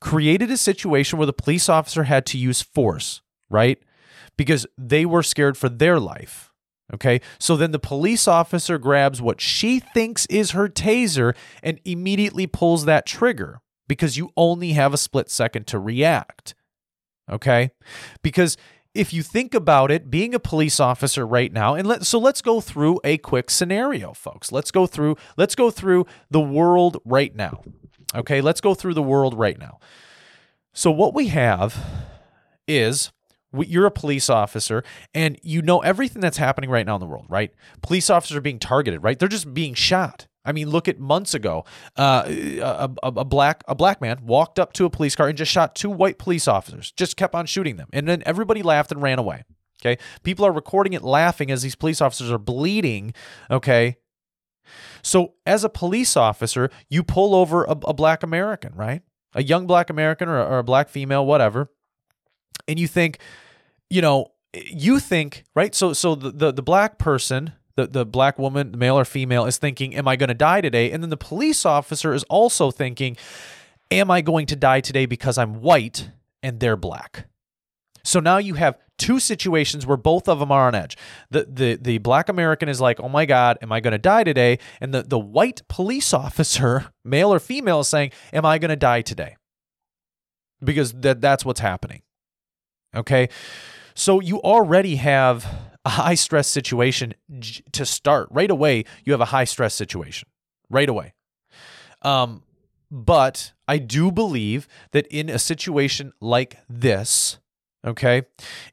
created 0.00 0.50
a 0.50 0.56
situation 0.56 1.18
where 1.18 1.26
the 1.26 1.32
police 1.32 1.68
officer 1.68 2.04
had 2.04 2.26
to 2.26 2.38
use 2.38 2.62
force, 2.62 3.22
right? 3.48 3.78
Because 4.36 4.66
they 4.76 5.06
were 5.06 5.22
scared 5.22 5.56
for 5.56 5.68
their 5.68 6.00
life. 6.00 6.50
Okay. 6.92 7.20
So 7.38 7.56
then 7.56 7.72
the 7.72 7.78
police 7.78 8.28
officer 8.28 8.78
grabs 8.78 9.22
what 9.22 9.40
she 9.40 9.80
thinks 9.80 10.26
is 10.26 10.50
her 10.50 10.68
taser 10.68 11.34
and 11.62 11.80
immediately 11.84 12.46
pulls 12.46 12.84
that 12.84 13.06
trigger 13.06 13.62
because 13.88 14.16
you 14.16 14.30
only 14.36 14.72
have 14.72 14.92
a 14.92 14.98
split 14.98 15.30
second 15.30 15.66
to 15.68 15.78
react. 15.78 16.54
Okay. 17.30 17.70
Because 18.22 18.58
if 18.94 19.12
you 19.12 19.22
think 19.22 19.54
about 19.54 19.90
it, 19.90 20.10
being 20.10 20.34
a 20.34 20.38
police 20.38 20.78
officer 20.78 21.26
right 21.26 21.52
now, 21.52 21.74
and 21.74 21.86
let, 21.86 22.06
so 22.06 22.18
let's 22.18 22.40
go 22.40 22.60
through 22.60 23.00
a 23.02 23.18
quick 23.18 23.50
scenario, 23.50 24.12
folks. 24.12 24.52
Let's 24.52 24.70
go 24.70 24.86
through, 24.86 25.16
let's 25.36 25.56
go 25.56 25.70
through 25.70 26.06
the 26.30 26.40
world 26.40 26.98
right 27.04 27.34
now. 27.34 27.62
Okay, 28.14 28.40
let's 28.40 28.60
go 28.60 28.74
through 28.74 28.94
the 28.94 29.02
world 29.02 29.36
right 29.36 29.58
now. 29.58 29.80
So, 30.72 30.90
what 30.90 31.14
we 31.14 31.28
have 31.28 31.84
is 32.68 33.10
you're 33.52 33.86
a 33.86 33.90
police 33.90 34.30
officer 34.30 34.82
and 35.12 35.38
you 35.42 35.62
know 35.62 35.80
everything 35.80 36.20
that's 36.20 36.36
happening 36.36 36.70
right 36.70 36.86
now 36.86 36.96
in 36.96 37.00
the 37.00 37.06
world, 37.06 37.26
right? 37.28 37.52
Police 37.82 38.10
officers 38.10 38.36
are 38.36 38.40
being 38.40 38.58
targeted, 38.58 39.02
right? 39.02 39.18
They're 39.18 39.28
just 39.28 39.54
being 39.54 39.74
shot. 39.74 40.26
I 40.44 40.52
mean, 40.52 40.68
look 40.68 40.88
at 40.88 40.98
months 40.98 41.34
ago, 41.34 41.64
uh, 41.96 42.24
a, 42.26 42.90
a, 43.02 43.08
a, 43.08 43.24
black 43.24 43.64
a 43.66 43.74
black 43.74 44.00
man 44.00 44.20
walked 44.24 44.58
up 44.58 44.72
to 44.74 44.84
a 44.84 44.90
police 44.90 45.16
car 45.16 45.28
and 45.28 45.38
just 45.38 45.50
shot 45.50 45.74
two 45.74 45.90
white 45.90 46.18
police 46.18 46.46
officers. 46.46 46.92
Just 46.92 47.16
kept 47.16 47.34
on 47.34 47.46
shooting 47.46 47.76
them, 47.76 47.88
and 47.92 48.06
then 48.06 48.22
everybody 48.26 48.62
laughed 48.62 48.92
and 48.92 49.00
ran 49.00 49.18
away. 49.18 49.44
Okay, 49.80 50.00
people 50.22 50.46
are 50.46 50.52
recording 50.52 50.92
it, 50.92 51.02
laughing 51.02 51.50
as 51.50 51.62
these 51.62 51.74
police 51.74 52.00
officers 52.00 52.30
are 52.30 52.38
bleeding. 52.38 53.14
Okay, 53.50 53.96
so, 55.02 55.34
as 55.44 55.64
a 55.64 55.68
police 55.68 56.16
officer, 56.16 56.70
you 56.88 57.02
pull 57.02 57.34
over 57.34 57.64
a, 57.64 57.76
a 57.86 57.94
black 57.94 58.22
American, 58.22 58.74
right? 58.74 59.02
A 59.34 59.42
young 59.42 59.66
black 59.66 59.90
American 59.90 60.28
or, 60.28 60.38
or 60.42 60.58
a 60.58 60.64
black 60.64 60.88
female, 60.88 61.26
whatever, 61.26 61.70
and 62.66 62.78
you 62.78 62.88
think, 62.88 63.18
you 63.90 64.00
know, 64.00 64.32
you 64.54 65.00
think, 65.00 65.44
right? 65.54 65.74
So, 65.74 65.92
so 65.92 66.14
the 66.14 66.30
the, 66.30 66.52
the 66.52 66.62
black 66.62 66.98
person 66.98 67.52
the, 67.76 67.86
the 67.86 68.06
black 68.06 68.38
woman, 68.38 68.74
male 68.76 68.98
or 68.98 69.04
female, 69.04 69.46
is 69.46 69.58
thinking, 69.58 69.94
Am 69.94 70.06
I 70.08 70.16
going 70.16 70.28
to 70.28 70.34
die 70.34 70.60
today? 70.60 70.90
And 70.90 71.02
then 71.02 71.10
the 71.10 71.16
police 71.16 71.66
officer 71.66 72.14
is 72.14 72.24
also 72.24 72.70
thinking, 72.70 73.16
Am 73.90 74.10
I 74.10 74.20
going 74.20 74.46
to 74.46 74.56
die 74.56 74.80
today 74.80 75.06
because 75.06 75.38
I'm 75.38 75.60
white 75.60 76.10
and 76.42 76.60
they're 76.60 76.76
black? 76.76 77.26
So 78.04 78.20
now 78.20 78.38
you 78.38 78.54
have 78.54 78.78
two 78.98 79.18
situations 79.18 79.86
where 79.86 79.96
both 79.96 80.28
of 80.28 80.38
them 80.38 80.52
are 80.52 80.66
on 80.66 80.74
edge. 80.74 80.96
The 81.30 81.46
the 81.50 81.78
the 81.80 81.98
black 81.98 82.28
American 82.28 82.68
is 82.68 82.80
like, 82.80 83.00
"Oh 83.00 83.08
my 83.08 83.24
god, 83.24 83.58
am 83.62 83.72
I 83.72 83.80
going 83.80 83.92
to 83.92 83.98
die 83.98 84.24
today?" 84.24 84.58
And 84.80 84.92
the 84.92 85.02
the 85.02 85.18
white 85.18 85.66
police 85.68 86.12
officer, 86.24 86.92
male 87.04 87.32
or 87.32 87.40
female 87.40 87.80
is 87.80 87.88
saying, 87.88 88.12
"Am 88.32 88.44
I 88.44 88.58
going 88.58 88.68
to 88.68 88.76
die 88.76 89.02
today?" 89.02 89.36
Because 90.62 90.92
that 90.92 91.20
that's 91.20 91.44
what's 91.44 91.60
happening. 91.60 92.02
Okay? 92.94 93.28
So 93.94 94.20
you 94.20 94.40
already 94.40 94.96
have 94.96 95.46
a 95.84 95.90
high 95.90 96.14
stress 96.14 96.48
situation 96.48 97.14
to 97.72 97.84
start. 97.84 98.28
Right 98.30 98.50
away, 98.50 98.84
you 99.04 99.12
have 99.12 99.20
a 99.20 99.26
high 99.26 99.44
stress 99.44 99.74
situation. 99.74 100.28
Right 100.70 100.88
away. 100.88 101.14
Um 102.02 102.42
but 102.90 103.52
I 103.66 103.78
do 103.78 104.12
believe 104.12 104.68
that 104.92 105.06
in 105.08 105.28
a 105.28 105.38
situation 105.38 106.12
like 106.20 106.58
this, 106.68 107.38
Okay. 107.84 108.22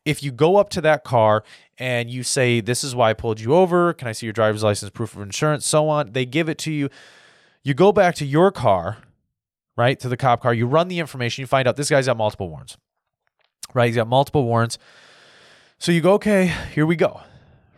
If 0.05 0.23
you 0.23 0.31
go 0.31 0.55
up 0.55 0.69
to 0.69 0.81
that 0.81 1.03
car 1.03 1.43
and 1.77 2.09
you 2.09 2.23
say, 2.23 2.61
This 2.61 2.83
is 2.83 2.95
why 2.95 3.09
I 3.09 3.13
pulled 3.13 3.39
you 3.39 3.53
over. 3.53 3.93
Can 3.93 4.07
I 4.07 4.13
see 4.13 4.25
your 4.25 4.33
driver's 4.33 4.63
license, 4.63 4.89
proof 4.91 5.15
of 5.15 5.21
insurance, 5.21 5.65
so 5.65 5.89
on? 5.89 6.13
They 6.13 6.25
give 6.25 6.47
it 6.47 6.57
to 6.59 6.71
you. 6.71 6.89
You 7.63 7.73
go 7.73 7.91
back 7.91 8.15
to 8.15 8.25
your 8.25 8.51
car, 8.51 8.97
right? 9.75 9.99
To 9.99 10.09
the 10.09 10.17
cop 10.17 10.41
car. 10.41 10.53
You 10.53 10.65
run 10.65 10.87
the 10.87 10.99
information. 10.99 11.41
You 11.41 11.47
find 11.47 11.67
out 11.67 11.75
this 11.75 11.89
guy's 11.89 12.05
got 12.07 12.17
multiple 12.17 12.49
warrants, 12.49 12.77
right? 13.73 13.87
He's 13.87 13.95
got 13.95 14.07
multiple 14.07 14.45
warrants. 14.45 14.77
So 15.81 15.91
you 15.91 15.99
go, 16.01 16.13
Okay, 16.13 16.53
here 16.75 16.85
we 16.85 16.95
go, 16.95 17.21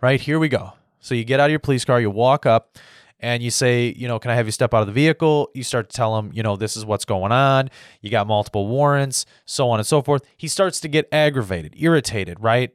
right? 0.02 0.20
Here 0.20 0.38
we 0.38 0.50
go. 0.50 0.74
So 1.00 1.16
you 1.16 1.24
get 1.24 1.40
out 1.40 1.46
of 1.46 1.52
your 1.52 1.60
police 1.60 1.86
car, 1.86 2.02
you 2.02 2.10
walk 2.10 2.46
up 2.46 2.78
and 3.22 3.42
you 3.42 3.50
say, 3.50 3.94
you 3.96 4.10
know, 4.10 4.20
can 4.20 4.30
I 4.30 4.36
have 4.36 4.46
you 4.46 4.52
step 4.52 4.74
out 4.74 4.82
of 4.82 4.88
the 4.88 4.94
vehicle? 4.94 5.50
You 5.54 5.64
start 5.64 5.90
to 5.90 5.96
tell 5.96 6.20
him, 6.20 6.30
you 6.34 6.44
know, 6.44 6.58
this 6.58 6.76
is 6.76 6.84
what's 6.84 7.06
going 7.06 7.32
on. 7.32 7.70
You 8.02 8.10
got 8.10 8.28
multiple 8.28 8.68
warrants, 8.68 9.26
so 9.46 9.70
on 9.70 9.80
and 9.80 9.88
so 9.88 10.02
forth. 10.02 10.22
He 10.36 10.50
starts 10.50 10.82
to 10.82 10.90
get 10.90 11.08
aggravated, 11.14 11.76
irritated, 11.78 12.42
right? 12.42 12.72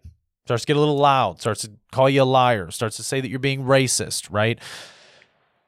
Starts 0.47 0.63
to 0.63 0.67
get 0.67 0.79
a 0.79 0.81
little 0.81 0.97
loud, 0.97 1.43
starts 1.43 1.61
to 1.61 1.73
call 1.93 2.09
you 2.09 2.23
a 2.23 2.25
liar, 2.25 2.71
starts 2.71 2.97
to 2.97 3.03
say 3.03 3.21
that 3.21 3.29
you're 3.29 3.39
being 3.39 3.65
racist, 3.65 4.33
right? 4.33 4.59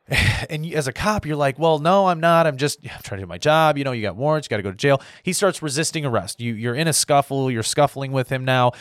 And 0.49 0.67
as 0.73 0.89
a 0.89 0.93
cop, 0.93 1.27
you're 1.27 1.37
like, 1.37 1.59
well, 1.59 1.79
no, 1.79 2.07
I'm 2.07 2.19
not. 2.19 2.47
I'm 2.47 2.57
just 2.57 2.81
I'm 2.83 3.03
trying 3.03 3.19
to 3.21 3.27
do 3.27 3.29
my 3.29 3.39
job. 3.39 3.77
You 3.77 3.85
know, 3.85 3.93
you 3.93 4.03
got 4.03 4.17
warrants, 4.17 4.47
you 4.47 4.49
got 4.49 4.57
to 4.57 4.63
go 4.63 4.71
to 4.71 4.77
jail. 4.77 5.03
He 5.23 5.33
starts 5.33 5.63
resisting 5.63 6.05
arrest. 6.07 6.41
You, 6.41 6.55
you're 6.55 6.75
in 6.75 6.89
a 6.89 6.93
scuffle, 6.95 7.51
you're 7.51 7.63
scuffling 7.63 8.11
with 8.11 8.31
him 8.31 8.45
now. 8.45 8.73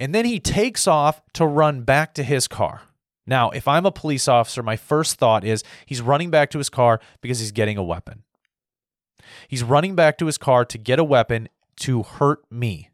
And 0.00 0.12
then 0.14 0.24
he 0.24 0.40
takes 0.40 0.88
off 0.88 1.22
to 1.34 1.46
run 1.46 1.82
back 1.82 2.14
to 2.14 2.24
his 2.24 2.48
car 2.48 2.82
now, 3.30 3.50
if 3.50 3.68
I'm 3.68 3.86
a 3.86 3.92
police 3.92 4.26
officer, 4.26 4.60
my 4.60 4.76
first 4.76 5.14
thought 5.14 5.44
is 5.44 5.62
he's 5.86 6.02
running 6.02 6.30
back 6.30 6.50
to 6.50 6.58
his 6.58 6.68
car 6.68 7.00
because 7.20 7.38
he's 7.38 7.52
getting 7.52 7.76
a 7.76 7.82
weapon. 7.82 8.24
He's 9.46 9.62
running 9.62 9.94
back 9.94 10.18
to 10.18 10.26
his 10.26 10.36
car 10.36 10.64
to 10.64 10.76
get 10.76 10.98
a 10.98 11.04
weapon 11.04 11.48
to 11.76 12.02
hurt 12.02 12.40
me. 12.50 12.90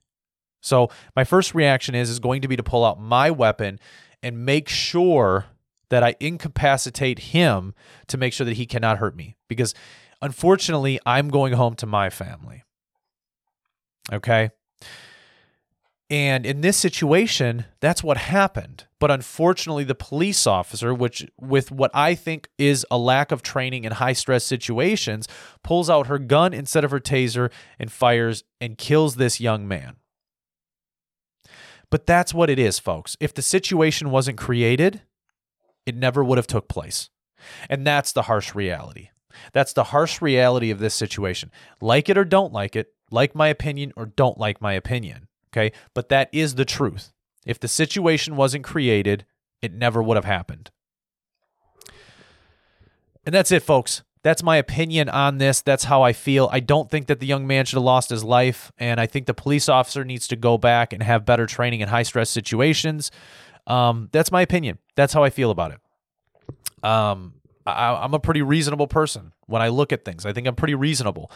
So, 0.61 0.91
my 1.15 1.25
first 1.25 1.55
reaction 1.55 1.95
is 1.95 2.11
is 2.11 2.19
going 2.19 2.43
to 2.43 2.49
be 2.49 2.57
to 2.57 2.63
pull 2.63 2.85
out 2.85 3.01
my 3.01 3.31
weapon 3.31 3.81
and 4.23 4.45
make 4.45 4.69
sure 4.69 5.47
that 5.89 6.03
I 6.03 6.17
incapacitate 6.21 7.21
him 7.21 7.73
to 8.09 8.19
make 8.19 8.35
sure 8.35 8.45
that 8.45 8.57
he 8.57 8.67
cannot 8.67 8.99
hurt 8.99 9.17
me 9.17 9.37
because 9.49 9.73
unfortunately, 10.21 11.01
I'm 11.07 11.29
going 11.29 11.55
home 11.55 11.77
to 11.77 11.87
my 11.87 12.11
family. 12.11 12.65
Okay? 14.13 14.51
And 16.09 16.47
in 16.47 16.61
this 16.61 16.77
situation, 16.77 17.65
that's 17.81 18.05
what 18.05 18.17
happened. 18.17 18.85
But 19.01 19.11
unfortunately, 19.11 19.83
the 19.83 19.97
police 19.97 20.47
officer, 20.47 20.95
which 20.95 21.27
with 21.41 21.73
what 21.73 21.91
I 21.93 22.15
think 22.15 22.49
is 22.59 22.87
a 22.91 22.99
lack 22.99 23.33
of 23.33 23.43
training 23.43 23.85
in 23.85 23.93
high 23.93 24.13
stress 24.13 24.45
situations, 24.45 25.27
pulls 25.65 25.91
out 25.91 26.07
her 26.07 26.19
gun 26.19 26.55
instead 26.55 26.85
of 26.85 26.93
her 26.93 27.01
taser 27.01 27.51
and 27.79 27.91
fires 27.91 28.45
and 28.61 28.79
kills 28.79 29.17
this 29.17 29.41
young 29.41 29.67
man. 29.67 29.97
But 31.91 32.07
that's 32.07 32.33
what 32.33 32.51
it 32.51 32.59
is, 32.59 32.79
folks. 32.79 33.17
If 33.19 33.35
the 33.35 33.43
situation 33.43 34.11
wasn't 34.11 34.39
created, 34.39 35.03
it 35.87 35.97
never 35.97 36.23
would 36.23 36.39
have 36.39 36.47
took 36.47 36.69
place. 36.69 37.11
And 37.69 37.85
that's 37.85 38.13
the 38.13 38.23
harsh 38.23 38.55
reality. 38.55 39.11
That's 39.53 39.73
the 39.73 39.85
harsh 39.85 40.23
reality 40.23 40.71
of 40.71 40.79
this 40.79 40.95
situation. 40.95 41.51
Like 41.81 42.09
it 42.09 42.17
or 42.17 42.25
don't 42.25 42.53
like 42.53 42.77
it, 42.77 42.93
like 43.11 43.35
my 43.35 43.49
opinion 43.49 43.93
or 43.97 44.07
don't 44.07 44.39
like 44.39 44.61
my 44.61 44.73
opinion 44.73 45.29
Okay. 45.57 45.73
But 45.95 46.09
that 46.11 46.29
is 46.33 46.57
the 46.57 46.65
truth. 46.65 47.13
If 47.47 47.59
the 47.59 47.69
situation 47.69 48.37
wasn't 48.37 48.65
created, 48.65 49.25
it 49.63 49.73
never 49.73 50.03
would 50.03 50.17
have 50.17 50.25
happened. 50.25 50.71
And 53.25 53.35
that's 53.35 53.51
it, 53.51 53.63
folks. 53.63 54.03
that's 54.23 54.43
my 54.43 54.57
opinion 54.57 55.09
on 55.09 55.39
this. 55.39 55.63
That's 55.63 55.85
how 55.85 56.03
I 56.03 56.13
feel. 56.13 56.49
I 56.53 56.59
don't 56.59 56.91
think 56.91 57.07
that 57.07 57.21
the 57.21 57.27
young 57.27 57.47
man 57.47 57.65
should 57.65 57.77
have 57.77 57.85
lost 57.85 58.11
his 58.11 58.25
life, 58.25 58.73
and 58.77 59.01
I 59.01 59.07
think 59.07 59.27
the 59.27 59.35
police 59.35 59.69
officer 59.69 60.05
needs 60.05 60.27
to 60.29 60.37
go 60.37 60.59
back 60.59 60.93
and 60.93 61.01
have 61.03 61.25
better 61.25 61.47
training 61.47 61.81
in 61.81 61.89
high 61.89 62.03
stress 62.03 62.29
situations. 62.29 63.13
Um, 63.69 64.09
that's 64.13 64.33
my 64.33 64.43
opinion. 64.43 64.79
That's 64.97 65.13
how 65.13 65.23
I 65.23 65.31
feel 65.31 65.53
about 65.53 65.73
it. 65.73 66.85
Um, 66.85 67.35
I, 67.65 68.05
am 68.05 68.15
a 68.15 68.19
pretty 68.19 68.43
reasonable 68.43 68.89
person 68.89 69.33
when 69.47 69.63
I 69.63 69.69
look 69.69 69.93
at 69.93 70.05
things. 70.05 70.27
I 70.27 70.33
think 70.33 70.49
I'm 70.49 70.57
pretty 70.57 70.75
reasonable. 70.75 71.31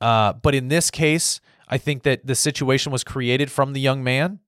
Uh, 0.00 0.32
but 0.32 0.54
in 0.54 0.68
this 0.68 0.90
case, 0.90 1.40
I 1.70 1.78
think 1.78 2.02
that 2.02 2.26
the 2.26 2.34
situation 2.34 2.92
was 2.92 3.04
created 3.04 3.50
from 3.50 3.72
the 3.72 3.80
young 3.80 4.04
man. 4.04 4.40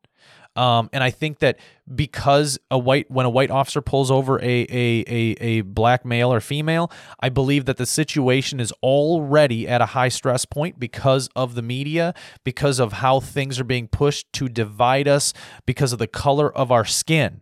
Um, 0.54 0.90
and 0.92 1.02
I 1.02 1.08
think 1.10 1.38
that 1.38 1.58
because 1.94 2.58
a 2.70 2.78
white 2.78 3.10
when 3.10 3.24
a 3.24 3.30
white 3.30 3.50
officer 3.50 3.80
pulls 3.80 4.10
over 4.10 4.38
a, 4.38 4.66
a 4.68 5.04
a 5.06 5.36
a 5.40 5.60
black 5.62 6.04
male 6.04 6.30
or 6.30 6.40
female, 6.40 6.92
I 7.20 7.30
believe 7.30 7.64
that 7.64 7.78
the 7.78 7.86
situation 7.86 8.60
is 8.60 8.70
already 8.82 9.66
at 9.66 9.80
a 9.80 9.86
high 9.86 10.10
stress 10.10 10.44
point 10.44 10.78
because 10.78 11.30
of 11.34 11.54
the 11.54 11.62
media, 11.62 12.12
because 12.44 12.80
of 12.80 12.94
how 12.94 13.18
things 13.18 13.58
are 13.58 13.64
being 13.64 13.88
pushed 13.88 14.30
to 14.34 14.48
divide 14.48 15.08
us, 15.08 15.32
because 15.64 15.94
of 15.94 15.98
the 15.98 16.06
color 16.06 16.54
of 16.54 16.70
our 16.70 16.84
skin. 16.84 17.40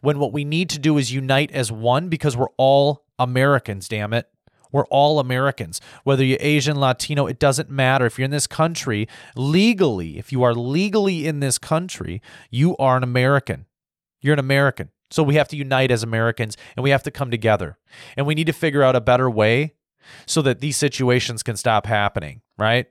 When 0.00 0.20
what 0.20 0.32
we 0.32 0.44
need 0.44 0.70
to 0.70 0.78
do 0.78 0.98
is 0.98 1.12
unite 1.12 1.50
as 1.50 1.72
one 1.72 2.08
because 2.08 2.36
we're 2.36 2.46
all 2.56 3.06
Americans, 3.18 3.88
damn 3.88 4.12
it. 4.12 4.28
We're 4.76 4.84
all 4.88 5.18
Americans. 5.18 5.80
Whether 6.04 6.22
you're 6.22 6.36
Asian, 6.38 6.78
Latino, 6.78 7.26
it 7.26 7.38
doesn't 7.38 7.70
matter. 7.70 8.04
If 8.04 8.18
you're 8.18 8.26
in 8.26 8.30
this 8.30 8.46
country 8.46 9.08
legally, 9.34 10.18
if 10.18 10.32
you 10.32 10.42
are 10.42 10.52
legally 10.52 11.26
in 11.26 11.40
this 11.40 11.56
country, 11.56 12.20
you 12.50 12.76
are 12.76 12.98
an 12.98 13.02
American. 13.02 13.64
You're 14.20 14.34
an 14.34 14.38
American. 14.38 14.90
So 15.10 15.22
we 15.22 15.36
have 15.36 15.48
to 15.48 15.56
unite 15.56 15.90
as 15.90 16.02
Americans 16.02 16.58
and 16.76 16.84
we 16.84 16.90
have 16.90 17.02
to 17.04 17.10
come 17.10 17.30
together. 17.30 17.78
And 18.18 18.26
we 18.26 18.34
need 18.34 18.48
to 18.48 18.52
figure 18.52 18.82
out 18.82 18.94
a 18.94 19.00
better 19.00 19.30
way 19.30 19.72
so 20.26 20.42
that 20.42 20.60
these 20.60 20.76
situations 20.76 21.42
can 21.42 21.56
stop 21.56 21.86
happening, 21.86 22.42
right? 22.58 22.84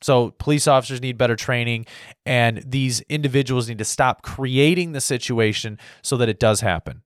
So 0.00 0.30
police 0.38 0.68
officers 0.68 1.00
need 1.00 1.18
better 1.18 1.34
training 1.34 1.86
and 2.24 2.62
these 2.64 3.00
individuals 3.08 3.68
need 3.68 3.78
to 3.78 3.84
stop 3.84 4.22
creating 4.22 4.92
the 4.92 5.00
situation 5.00 5.80
so 6.02 6.16
that 6.18 6.28
it 6.28 6.38
does 6.38 6.60
happen. 6.60 7.02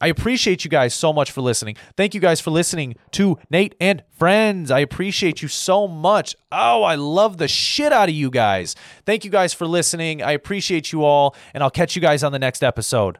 I 0.00 0.08
appreciate 0.08 0.64
you 0.64 0.70
guys 0.70 0.94
so 0.94 1.12
much 1.12 1.30
for 1.30 1.40
listening. 1.42 1.76
Thank 1.96 2.14
you 2.14 2.20
guys 2.20 2.40
for 2.40 2.50
listening 2.50 2.96
to 3.12 3.38
Nate 3.50 3.74
and 3.80 4.02
Friends. 4.18 4.70
I 4.70 4.80
appreciate 4.80 5.42
you 5.42 5.48
so 5.48 5.86
much. 5.86 6.34
Oh, 6.50 6.82
I 6.82 6.94
love 6.96 7.36
the 7.36 7.46
shit 7.48 7.92
out 7.92 8.08
of 8.08 8.14
you 8.14 8.30
guys. 8.30 8.74
Thank 9.04 9.24
you 9.24 9.30
guys 9.30 9.52
for 9.54 9.66
listening. 9.66 10.22
I 10.22 10.32
appreciate 10.32 10.90
you 10.90 11.04
all, 11.04 11.36
and 11.54 11.62
I'll 11.62 11.70
catch 11.70 11.94
you 11.94 12.02
guys 12.02 12.24
on 12.24 12.32
the 12.32 12.38
next 12.38 12.64
episode. 12.64 13.14